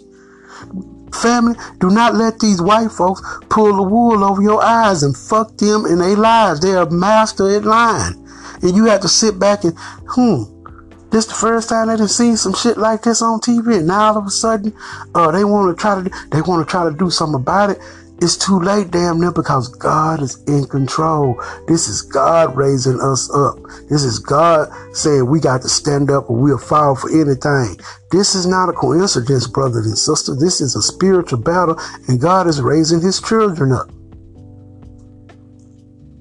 Family, 1.15 1.56
do 1.80 1.89
not 1.89 2.15
let 2.15 2.39
these 2.39 2.62
white 2.62 2.91
folks 2.91 3.21
pull 3.49 3.75
the 3.78 3.82
wool 3.84 4.23
over 4.23 4.41
your 4.41 4.62
eyes 4.62 5.02
and 5.02 5.15
fuck 5.17 5.58
them 5.58 5.86
in 5.86 5.99
their 5.99 6.15
lives. 6.15 6.60
They're 6.60 6.84
a 6.84 6.91
master 6.91 7.49
at 7.56 7.63
lying. 7.63 8.28
And 8.62 8.75
you 8.75 8.86
have 8.86 9.02
to 9.02 9.08
sit 9.08 9.39
back 9.39 9.63
and, 9.63 9.73
hmm, 10.10 10.58
this 11.11 11.25
the 11.25 11.33
first 11.33 11.69
time 11.69 11.87
they 11.87 11.97
done 11.97 12.07
seen 12.07 12.37
some 12.37 12.53
shit 12.53 12.77
like 12.77 13.01
this 13.01 13.21
on 13.21 13.39
TV, 13.39 13.77
and 13.77 13.87
now 13.87 14.11
all 14.11 14.17
of 14.17 14.25
a 14.25 14.29
sudden, 14.29 14.73
uh, 15.15 15.31
they 15.31 15.43
want 15.43 15.75
to 15.75 15.81
try 15.81 16.01
to 16.01 16.09
they 16.29 16.41
want 16.41 16.67
to 16.67 16.69
try 16.69 16.87
to 16.89 16.95
do 16.95 17.09
something 17.09 17.41
about 17.41 17.71
it. 17.71 17.79
It's 18.21 18.35
too 18.35 18.59
late, 18.59 18.91
damn 18.91 19.21
near, 19.21 19.31
because 19.31 19.69
God 19.69 20.21
is 20.21 20.43
in 20.43 20.65
control. 20.65 21.41
This 21.67 21.87
is 21.87 22.01
God 22.01 22.55
raising 22.55 22.99
us 22.99 23.31
up. 23.33 23.57
This 23.89 24.03
is 24.03 24.19
God 24.19 24.69
saying 24.93 25.25
we 25.25 25.39
got 25.39 25.61
to 25.61 25.69
stand 25.69 26.11
up 26.11 26.29
or 26.29 26.35
we'll 26.35 26.57
fall 26.57 26.95
for 26.95 27.09
anything. 27.09 27.79
This 28.11 28.35
is 28.35 28.45
not 28.45 28.67
a 28.67 28.73
coincidence, 28.73 29.47
brothers 29.47 29.85
and 29.85 29.97
sisters. 29.97 30.37
This 30.37 30.59
is 30.59 30.75
a 30.75 30.81
spiritual 30.81 31.39
battle, 31.39 31.79
and 32.09 32.19
God 32.19 32.47
is 32.47 32.61
raising 32.61 32.99
His 32.99 33.21
children 33.21 33.71
up. 33.71 33.89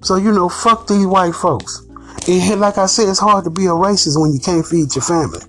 So 0.00 0.16
you 0.16 0.32
know, 0.32 0.48
fuck 0.48 0.86
these 0.86 1.04
white 1.04 1.34
folks. 1.34 1.87
And 2.26 2.60
like 2.60 2.78
I 2.78 2.86
said, 2.86 3.08
it's 3.08 3.18
hard 3.18 3.44
to 3.44 3.50
be 3.50 3.66
a 3.66 3.70
racist 3.70 4.20
when 4.20 4.32
you 4.32 4.40
can't 4.40 4.66
feed 4.66 4.94
your 4.94 5.02
family. 5.02 5.40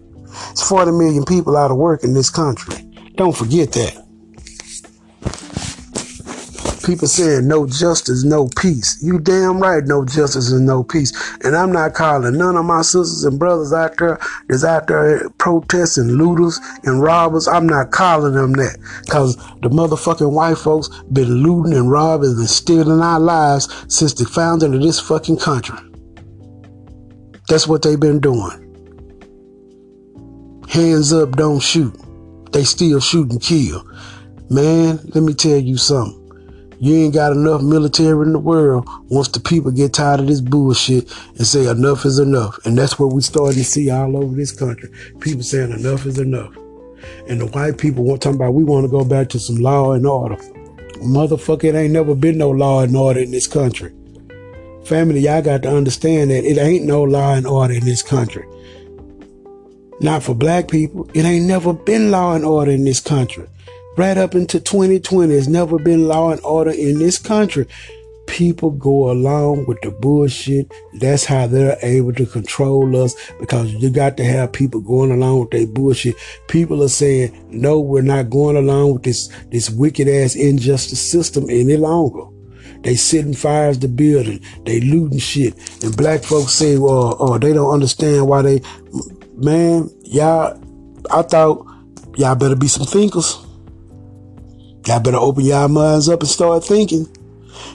It's 0.51 0.67
40 0.67 0.91
million 0.91 1.25
people 1.25 1.57
out 1.57 1.71
of 1.71 1.77
work 1.77 2.03
in 2.03 2.13
this 2.13 2.29
country. 2.29 2.75
Don't 3.15 3.35
forget 3.35 3.71
that. 3.73 4.05
People 6.85 7.07
saying 7.07 7.47
no 7.47 7.67
justice, 7.67 8.23
no 8.23 8.47
peace. 8.47 8.97
You 9.03 9.19
damn 9.19 9.59
right, 9.59 9.83
no 9.85 10.05
justice 10.05 10.51
and 10.51 10.65
no 10.65 10.83
peace. 10.83 11.11
And 11.43 11.55
I'm 11.55 11.71
not 11.71 11.93
calling 11.93 12.37
none 12.37 12.55
of 12.55 12.65
my 12.65 12.81
sisters 12.81 13.25
and 13.25 13.37
brothers 13.37 13.73
out 13.73 13.97
there 13.97 14.17
that's 14.47 14.63
out 14.63 14.87
there 14.87 15.29
protesting 15.31 16.07
looters 16.07 16.59
and 16.85 17.01
robbers. 17.01 17.47
I'm 17.47 17.67
not 17.67 17.91
calling 17.91 18.33
them 18.33 18.53
that. 18.53 18.77
Cause 19.09 19.35
the 19.61 19.69
motherfucking 19.69 20.31
white 20.31 20.57
folks 20.57 20.89
been 21.11 21.43
looting 21.43 21.73
and 21.73 21.91
robbing 21.91 22.31
and 22.31 22.49
stealing 22.49 23.01
our 23.01 23.19
lives 23.19 23.67
since 23.87 24.13
the 24.13 24.25
founding 24.25 24.73
of 24.73 24.81
this 24.81 24.99
fucking 24.99 25.37
country. 25.37 25.77
That's 27.49 27.67
what 27.67 27.81
they've 27.81 27.99
been 27.99 28.19
doing. 28.19 28.65
Hands 30.69 31.11
up, 31.11 31.31
don't 31.31 31.59
shoot. 31.59 31.93
They 32.51 32.63
still 32.63 32.99
shoot 32.99 33.31
and 33.31 33.41
kill. 33.41 33.83
Man, 34.51 34.99
let 35.15 35.23
me 35.23 35.33
tell 35.33 35.57
you 35.57 35.75
something. 35.75 36.15
You 36.79 36.95
ain't 36.95 37.13
got 37.15 37.31
enough 37.31 37.63
military 37.63 38.23
in 38.25 38.33
the 38.33 38.39
world 38.39 38.87
once 39.09 39.29
the 39.29 39.39
people 39.39 39.71
get 39.71 39.93
tired 39.93 40.19
of 40.19 40.27
this 40.27 40.41
bullshit 40.41 41.11
and 41.37 41.47
say 41.47 41.65
enough 41.65 42.05
is 42.05 42.19
enough. 42.19 42.63
And 42.65 42.77
that's 42.77 42.99
what 42.99 43.13
we 43.13 43.21
starting 43.21 43.57
to 43.57 43.65
see 43.65 43.89
all 43.89 44.15
over 44.15 44.35
this 44.35 44.51
country. 44.51 44.89
People 45.19 45.41
saying 45.41 45.71
enough 45.71 46.05
is 46.05 46.19
enough. 46.19 46.55
And 47.27 47.41
the 47.41 47.47
white 47.47 47.79
people 47.79 48.03
want 48.03 48.21
talking 48.21 48.35
about 48.35 48.53
we 48.53 48.63
want 48.63 48.85
to 48.85 48.91
go 48.91 49.03
back 49.03 49.27
to 49.29 49.39
some 49.39 49.57
law 49.57 49.93
and 49.93 50.05
order. 50.05 50.37
Motherfucker, 51.01 51.63
it 51.63 51.75
ain't 51.75 51.93
never 51.93 52.13
been 52.13 52.37
no 52.37 52.51
law 52.51 52.83
and 52.83 52.95
order 52.95 53.19
in 53.19 53.31
this 53.31 53.47
country. 53.47 53.91
Family, 54.85 55.21
y'all 55.21 55.41
got 55.41 55.61
to 55.63 55.69
understand 55.69 56.31
that 56.31 56.43
it 56.43 56.57
ain't 56.57 56.85
no 56.85 57.03
law 57.03 57.33
and 57.33 57.45
order 57.45 57.73
in 57.73 57.85
this 57.85 58.01
country. 58.01 58.45
Not 60.01 60.23
for 60.23 60.33
black 60.33 60.69
people. 60.69 61.09
It 61.13 61.25
ain't 61.25 61.45
never 61.45 61.73
been 61.73 62.09
law 62.09 62.33
and 62.33 62.45
order 62.45 62.71
in 62.71 62.85
this 62.85 63.01
country. 63.01 63.47
Right 63.97 64.17
up 64.17 64.33
into 64.33 64.59
2020, 64.61 65.33
it's 65.33 65.47
never 65.47 65.77
been 65.77 66.07
law 66.07 66.31
and 66.31 66.41
order 66.41 66.71
in 66.71 66.99
this 66.99 67.17
country. 67.17 67.67
People 68.27 68.71
go 68.71 69.11
along 69.11 69.65
with 69.65 69.81
the 69.81 69.91
bullshit. 69.91 70.71
That's 70.93 71.25
how 71.25 71.47
they're 71.47 71.77
able 71.81 72.13
to 72.13 72.25
control 72.25 72.95
us 73.03 73.15
because 73.39 73.73
you 73.73 73.89
got 73.89 74.15
to 74.17 74.23
have 74.23 74.53
people 74.53 74.79
going 74.79 75.11
along 75.11 75.41
with 75.41 75.51
their 75.51 75.67
bullshit. 75.67 76.15
People 76.47 76.81
are 76.81 76.87
saying, 76.87 77.37
no, 77.49 77.79
we're 77.79 78.01
not 78.01 78.29
going 78.29 78.55
along 78.55 78.93
with 78.93 79.03
this, 79.03 79.27
this 79.51 79.69
wicked 79.69 80.07
ass 80.07 80.35
injustice 80.35 81.11
system 81.11 81.49
any 81.49 81.75
longer. 81.75 82.23
They 82.81 82.95
setting 82.95 83.33
fires 83.33 83.77
to 83.79 83.87
building. 83.87 84.41
They 84.65 84.79
looting 84.79 85.19
shit. 85.19 85.53
And 85.83 85.95
black 85.95 86.23
folks 86.23 86.53
say, 86.53 86.77
well, 86.77 87.17
oh, 87.19 87.37
they 87.37 87.53
don't 87.53 87.73
understand 87.73 88.27
why 88.27 88.41
they, 88.41 88.61
man, 89.35 89.89
y'all, 90.03 90.61
I 91.11 91.21
thought 91.23 91.65
y'all 92.15 92.35
better 92.35 92.55
be 92.55 92.67
some 92.67 92.85
thinkers. 92.85 93.37
Y'all 94.87 94.99
better 95.01 95.17
open 95.17 95.43
y'all 95.43 95.67
minds 95.67 96.07
up 96.09 96.21
and 96.21 96.29
start 96.29 96.63
thinking. 96.63 97.07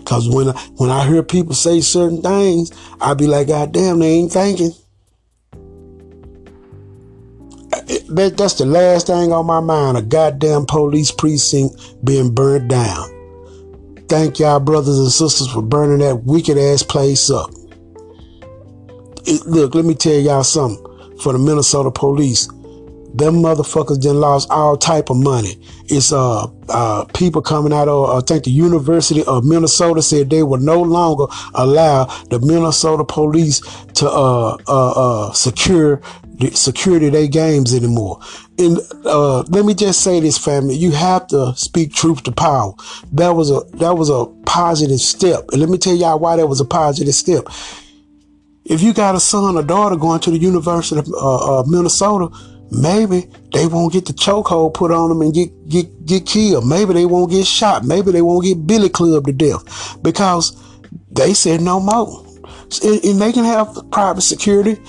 Cause 0.04 0.28
when 0.28 0.48
I, 0.48 0.52
when 0.76 0.90
I 0.90 1.06
hear 1.06 1.22
people 1.22 1.54
say 1.54 1.80
certain 1.80 2.22
things, 2.22 2.72
I 3.00 3.14
be 3.14 3.26
like, 3.26 3.48
God 3.48 3.72
damn, 3.72 3.98
they 3.98 4.08
ain't 4.08 4.32
thinking. 4.32 4.72
That, 8.08 8.34
that's 8.36 8.54
the 8.54 8.66
last 8.66 9.08
thing 9.08 9.32
on 9.32 9.46
my 9.46 9.60
mind. 9.60 9.98
A 9.98 10.02
goddamn 10.02 10.66
police 10.66 11.10
precinct 11.10 12.04
being 12.04 12.34
burned 12.34 12.70
down. 12.70 13.13
Thank 14.08 14.38
y'all 14.38 14.60
brothers 14.60 14.98
and 14.98 15.10
sisters 15.10 15.50
for 15.50 15.62
burning 15.62 15.98
that 15.98 16.24
wicked 16.24 16.58
ass 16.58 16.82
place 16.82 17.30
up. 17.30 17.50
It, 19.26 19.46
look, 19.46 19.74
let 19.74 19.84
me 19.84 19.94
tell 19.94 20.14
y'all 20.14 20.44
something. 20.44 20.82
For 21.20 21.32
the 21.32 21.38
Minnesota 21.38 21.90
police, 21.92 22.48
them 23.14 23.36
motherfuckers 23.36 24.02
then 24.02 24.16
lost 24.16 24.50
all 24.50 24.76
type 24.76 25.08
of 25.08 25.16
money. 25.16 25.56
It's 25.84 26.12
uh 26.12 26.48
uh 26.68 27.04
people 27.14 27.40
coming 27.40 27.72
out 27.72 27.88
of 27.88 28.10
I 28.10 28.20
think 28.26 28.44
the 28.44 28.50
University 28.50 29.22
of 29.24 29.44
Minnesota 29.44 30.02
said 30.02 30.28
they 30.28 30.42
will 30.42 30.58
no 30.58 30.82
longer 30.82 31.26
allow 31.54 32.06
the 32.30 32.40
Minnesota 32.40 33.04
police 33.04 33.60
to 33.94 34.10
uh 34.10 34.56
uh, 34.66 35.28
uh 35.28 35.32
secure 35.32 36.02
security 36.52 37.08
their 37.10 37.26
games 37.26 37.74
anymore. 37.74 38.20
And 38.58 38.78
uh 39.04 39.42
let 39.42 39.64
me 39.64 39.74
just 39.74 40.00
say 40.00 40.20
this, 40.20 40.38
family, 40.38 40.74
you 40.76 40.92
have 40.92 41.26
to 41.28 41.54
speak 41.56 41.94
truth 41.94 42.22
to 42.24 42.32
power. 42.32 42.72
That 43.12 43.30
was 43.30 43.50
a 43.50 43.60
that 43.78 43.96
was 43.96 44.10
a 44.10 44.26
positive 44.46 45.00
step. 45.00 45.44
And 45.50 45.60
let 45.60 45.70
me 45.70 45.78
tell 45.78 45.94
y'all 45.94 46.18
why 46.18 46.36
that 46.36 46.46
was 46.46 46.60
a 46.60 46.64
positive 46.64 47.14
step. 47.14 47.44
If 48.64 48.80
you 48.80 48.94
got 48.94 49.14
a 49.14 49.20
son 49.20 49.56
or 49.56 49.62
daughter 49.62 49.96
going 49.96 50.20
to 50.20 50.30
the 50.30 50.38
University 50.38 50.98
of 50.98 51.08
uh, 51.08 51.60
uh, 51.60 51.64
Minnesota, 51.66 52.30
Maybe 52.70 53.28
they 53.52 53.66
won't 53.66 53.92
get 53.92 54.06
the 54.06 54.12
chokehold 54.12 54.74
put 54.74 54.90
on 54.90 55.08
them 55.08 55.20
and 55.20 55.32
get, 55.32 55.68
get, 55.68 56.06
get 56.06 56.26
killed. 56.26 56.66
Maybe 56.66 56.92
they 56.92 57.06
won't 57.06 57.30
get 57.30 57.46
shot. 57.46 57.84
Maybe 57.84 58.10
they 58.10 58.22
won't 58.22 58.44
get 58.44 58.66
billy 58.66 58.88
clubbed 58.88 59.26
to 59.26 59.32
death 59.32 60.02
because 60.02 60.60
they 61.10 61.34
said 61.34 61.60
no 61.60 61.78
more. 61.78 62.26
And 62.82 63.20
they 63.20 63.32
can 63.32 63.44
have 63.44 63.78
private 63.92 64.22
security 64.22 64.80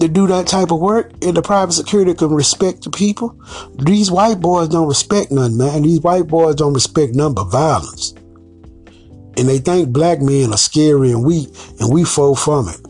to 0.00 0.08
do 0.08 0.26
that 0.26 0.46
type 0.46 0.70
of 0.70 0.80
work, 0.80 1.12
and 1.22 1.36
the 1.36 1.42
private 1.42 1.72
security 1.72 2.14
can 2.14 2.30
respect 2.30 2.82
the 2.82 2.90
people. 2.90 3.38
These 3.78 4.10
white 4.10 4.40
boys 4.40 4.68
don't 4.68 4.88
respect 4.88 5.30
none, 5.30 5.56
man. 5.56 5.82
These 5.82 6.00
white 6.00 6.26
boys 6.26 6.56
don't 6.56 6.74
respect 6.74 7.14
none 7.14 7.34
but 7.34 7.44
violence. 7.44 8.12
And 9.36 9.48
they 9.48 9.58
think 9.58 9.90
black 9.90 10.20
men 10.20 10.52
are 10.52 10.58
scary 10.58 11.10
and 11.10 11.24
weak, 11.24 11.48
and 11.80 11.92
we 11.92 12.04
fall 12.04 12.36
from 12.36 12.68
it. 12.68 12.80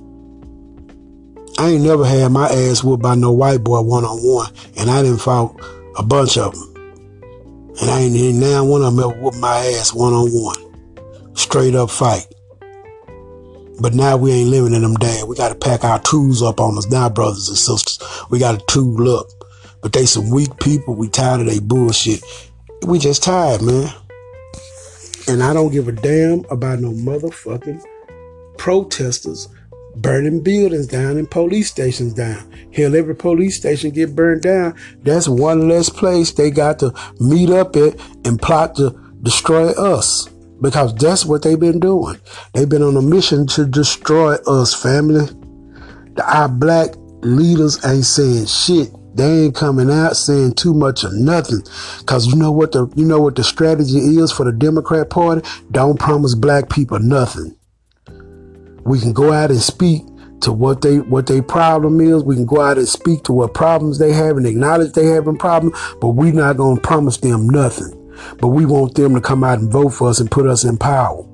I 1.59 1.71
ain't 1.71 1.85
never 1.85 2.05
had 2.05 2.33
my 2.33 2.49
ass 2.49 2.83
whooped 2.83 3.03
by 3.03 3.15
no 3.15 3.33
white 3.33 3.63
boy 3.63 3.81
one 3.81 4.05
on 4.05 4.19
one, 4.19 4.53
and 4.77 4.91
I 4.91 5.03
didn't 5.03 5.21
fought 5.21 5.61
a 5.97 6.03
bunch 6.03 6.37
of 6.37 6.53
them. 6.53 6.75
And 7.81 7.91
I 7.91 8.01
ain't, 8.01 8.17
ain't 8.17 8.39
now 8.39 8.65
one 8.65 8.83
of 8.83 8.95
them 8.95 9.05
ever 9.05 9.21
whooped 9.21 9.39
my 9.39 9.57
ass 9.57 9.95
one 9.95 10.13
on 10.13 10.31
one. 10.31 11.37
Straight 11.37 11.75
up 11.75 11.91
fight. 11.91 12.27
But 13.81 13.95
now 13.95 14.17
we 14.17 14.33
ain't 14.33 14.51
living 14.51 14.75
in 14.75 14.83
them 14.83 14.95
days. 14.95 15.25
We 15.25 15.37
got 15.37 15.49
to 15.49 15.55
pack 15.55 15.85
our 15.85 16.01
tools 16.01 16.43
up 16.43 16.61
on 16.61 16.79
us 16.79 16.87
now, 16.87 17.09
brothers 17.09 17.49
and 17.49 17.59
sisters. 17.59 17.99
We 18.31 18.39
got 18.39 18.59
to 18.59 18.67
tool 18.67 19.19
up. 19.19 19.27
But 19.83 19.93
they 19.93 20.07
some 20.07 20.31
weak 20.31 20.59
people. 20.61 20.95
We 20.95 21.09
tired 21.09 21.41
of 21.41 21.47
they 21.47 21.61
bullshit. 21.61 22.23
We 22.87 22.99
just 22.99 23.23
tired, 23.23 23.63
man. 23.63 23.93
And 25.27 25.43
I 25.43 25.53
don't 25.53 25.73
give 25.73 25.89
a 25.89 25.93
damn 25.93 26.45
about 26.51 26.81
no 26.81 26.91
motherfucking 26.91 27.83
protesters 28.59 29.49
burning 29.97 30.43
buildings 30.43 30.87
down 30.87 31.17
and 31.17 31.31
police 31.31 31.71
stations 31.71 32.15
down. 32.15 32.51
Hell, 32.73 32.97
every 32.97 33.15
police 33.15 33.57
station 33.57 33.91
get 33.91 34.15
burned 34.15 34.43
down. 34.43 34.75
That's 35.03 35.29
one 35.29 35.69
less 35.69 35.89
place 35.89 36.33
they 36.33 36.51
got 36.51 36.79
to 36.81 36.93
meet 37.21 37.51
up 37.51 37.77
at 37.77 37.99
and 38.27 38.41
plot 38.41 38.77
to 38.77 38.91
destroy 39.23 39.71
us. 39.71 40.29
Because 40.61 40.95
that's 40.95 41.25
what 41.25 41.43
they've 41.43 41.59
been 41.59 41.81
doing. 41.81 42.19
They've 42.53 42.69
been 42.69 42.83
on 42.83 42.97
a 42.97 43.03
mission 43.03 43.47
to 43.49 43.67
destroy 43.67 44.35
us, 44.47 44.75
family. 44.75 45.29
Our 46.23 46.49
black 46.49 46.95
leaders 47.23 47.85
ain't 47.85 48.05
saying 48.05 48.47
shit. 48.47 48.91
They 49.15 49.45
ain't 49.45 49.55
coming 49.55 49.91
out 49.91 50.17
saying 50.17 50.55
too 50.55 50.75
much 50.75 51.05
or 51.05 51.13
nothing. 51.13 51.63
Cause 52.07 52.27
you 52.27 52.37
know 52.37 52.51
what 52.51 52.73
the 52.73 52.91
you 52.97 53.05
know 53.05 53.21
what 53.21 53.37
the 53.37 53.45
strategy 53.45 53.99
is 53.99 54.33
for 54.33 54.45
the 54.45 54.53
Democrat 54.53 55.09
Party? 55.09 55.47
Don't 55.71 55.99
promise 55.99 56.35
black 56.35 56.69
people 56.69 56.99
nothing. 56.99 57.57
We 58.85 59.01
can 59.01 59.13
go 59.13 59.33
out 59.33 59.51
and 59.51 59.61
speak 59.61 60.03
to 60.41 60.53
what 60.53 60.83
they 60.83 60.99
what 60.99 61.27
their 61.27 61.43
problem 61.43 62.01
is. 62.01 62.25
We 62.25 62.35
can 62.35 62.45
go 62.45 62.61
out 62.61 62.77
and 62.77 62.89
speak 62.89 63.23
to 63.25 63.33
what 63.33 63.55
problems 63.55 63.99
they 63.99 64.13
have 64.13 64.37
and 64.37 64.47
acknowledge 64.47 64.93
they 64.93 65.07
having 65.07 65.39
problems, 65.39 65.79
but 66.01 66.09
we're 66.11 66.33
not 66.33 66.57
gonna 66.57 66.81
promise 66.81 67.17
them 67.19 67.49
nothing. 67.49 68.04
But 68.41 68.49
we 68.49 68.65
want 68.65 68.95
them 68.95 69.15
to 69.15 69.21
come 69.21 69.45
out 69.45 69.59
and 69.59 69.71
vote 69.71 69.91
for 69.91 70.09
us 70.09 70.21
and 70.21 70.31
put 70.31 70.47
us 70.47 70.65
in 70.65 70.77
power. 70.77 71.25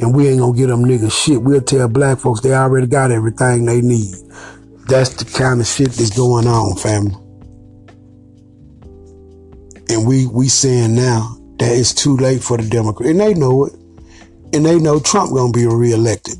And 0.00 0.14
we 0.14 0.28
ain't 0.28 0.40
gonna 0.40 0.56
get 0.56 0.68
them 0.68 0.84
niggas 0.84 1.12
shit. 1.12 1.42
We'll 1.42 1.60
tell 1.60 1.88
black 1.88 2.18
folks 2.18 2.40
they 2.40 2.52
already 2.52 2.86
got 2.86 3.10
everything 3.10 3.64
they 3.64 3.80
need. 3.80 4.14
That's 4.88 5.10
the 5.10 5.24
kind 5.24 5.60
of 5.60 5.66
shit 5.66 5.90
that's 5.90 6.16
going 6.16 6.46
on, 6.46 6.76
family. 6.76 7.14
And 9.90 10.06
we 10.06 10.26
we 10.26 10.48
saying 10.48 10.94
now 10.94 11.36
that 11.58 11.72
it's 11.72 11.94
too 11.94 12.16
late 12.16 12.42
for 12.42 12.56
the 12.56 12.68
Democrats. 12.68 13.10
And 13.10 13.20
they 13.20 13.34
know 13.34 13.66
it. 13.66 13.74
And 14.54 14.64
they 14.64 14.78
know 14.78 14.98
Trump 14.98 15.32
gonna 15.32 15.52
be 15.52 15.66
reelected. 15.66 16.36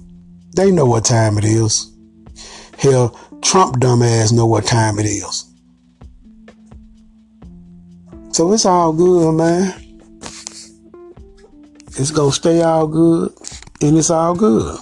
They 0.57 0.71
know 0.71 0.87
what 0.87 1.05
time 1.05 1.39
it 1.39 1.45
is. 1.45 1.93
Hell, 2.79 3.11
Trump 3.43 3.77
dumbass 3.77 4.33
know 4.33 4.47
what 4.47 4.65
time 4.65 4.99
it 4.99 5.07
is. 5.07 5.45
So 8.33 8.53
it's 8.53 8.67
all 8.67 8.93
good, 8.93 9.33
man. 9.33 9.88
It's 11.99 12.11
gonna 12.11 12.33
stay 12.33 12.63
all 12.63 12.87
good, 12.87 13.33
and 13.83 13.99
it's 13.99 14.11
all 14.11 14.35
good. 14.35 14.79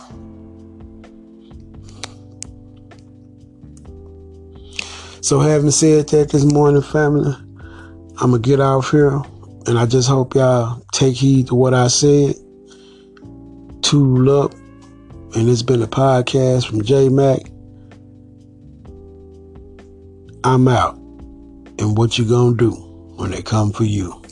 So 5.22 5.40
having 5.40 5.70
said 5.72 6.09
that 6.11 6.31
this 6.31 6.44
morning, 6.44 6.83
family, 6.83 7.35
I'm 8.18 8.31
gonna 8.31 8.38
get 8.38 8.61
off 8.61 8.90
here, 8.90 9.20
and 9.66 9.79
I 9.79 9.87
just 9.87 10.09
hope 10.09 10.35
y'all 10.35 10.83
take 10.92 11.16
heed 11.16 11.48
to 11.48 11.55
what 11.55 11.74
I 11.74 11.88
said. 11.88 12.37
Tool 13.83 14.31
up 14.31 14.52
and 15.37 15.50
it's 15.50 15.62
been 15.62 15.83
a 15.83 15.87
podcast 15.87 16.66
from 16.66 16.83
J 16.83 17.11
Mac. 17.11 17.40
I'm 20.44 20.66
out. 20.66 20.96
And 21.79 21.98
what 21.98 22.16
you 22.16 22.24
gonna 22.24 22.57
do 22.57 22.70
when 23.16 23.33
they 23.33 23.42
come 23.42 23.70
for 23.70 23.85
you? 23.85 24.22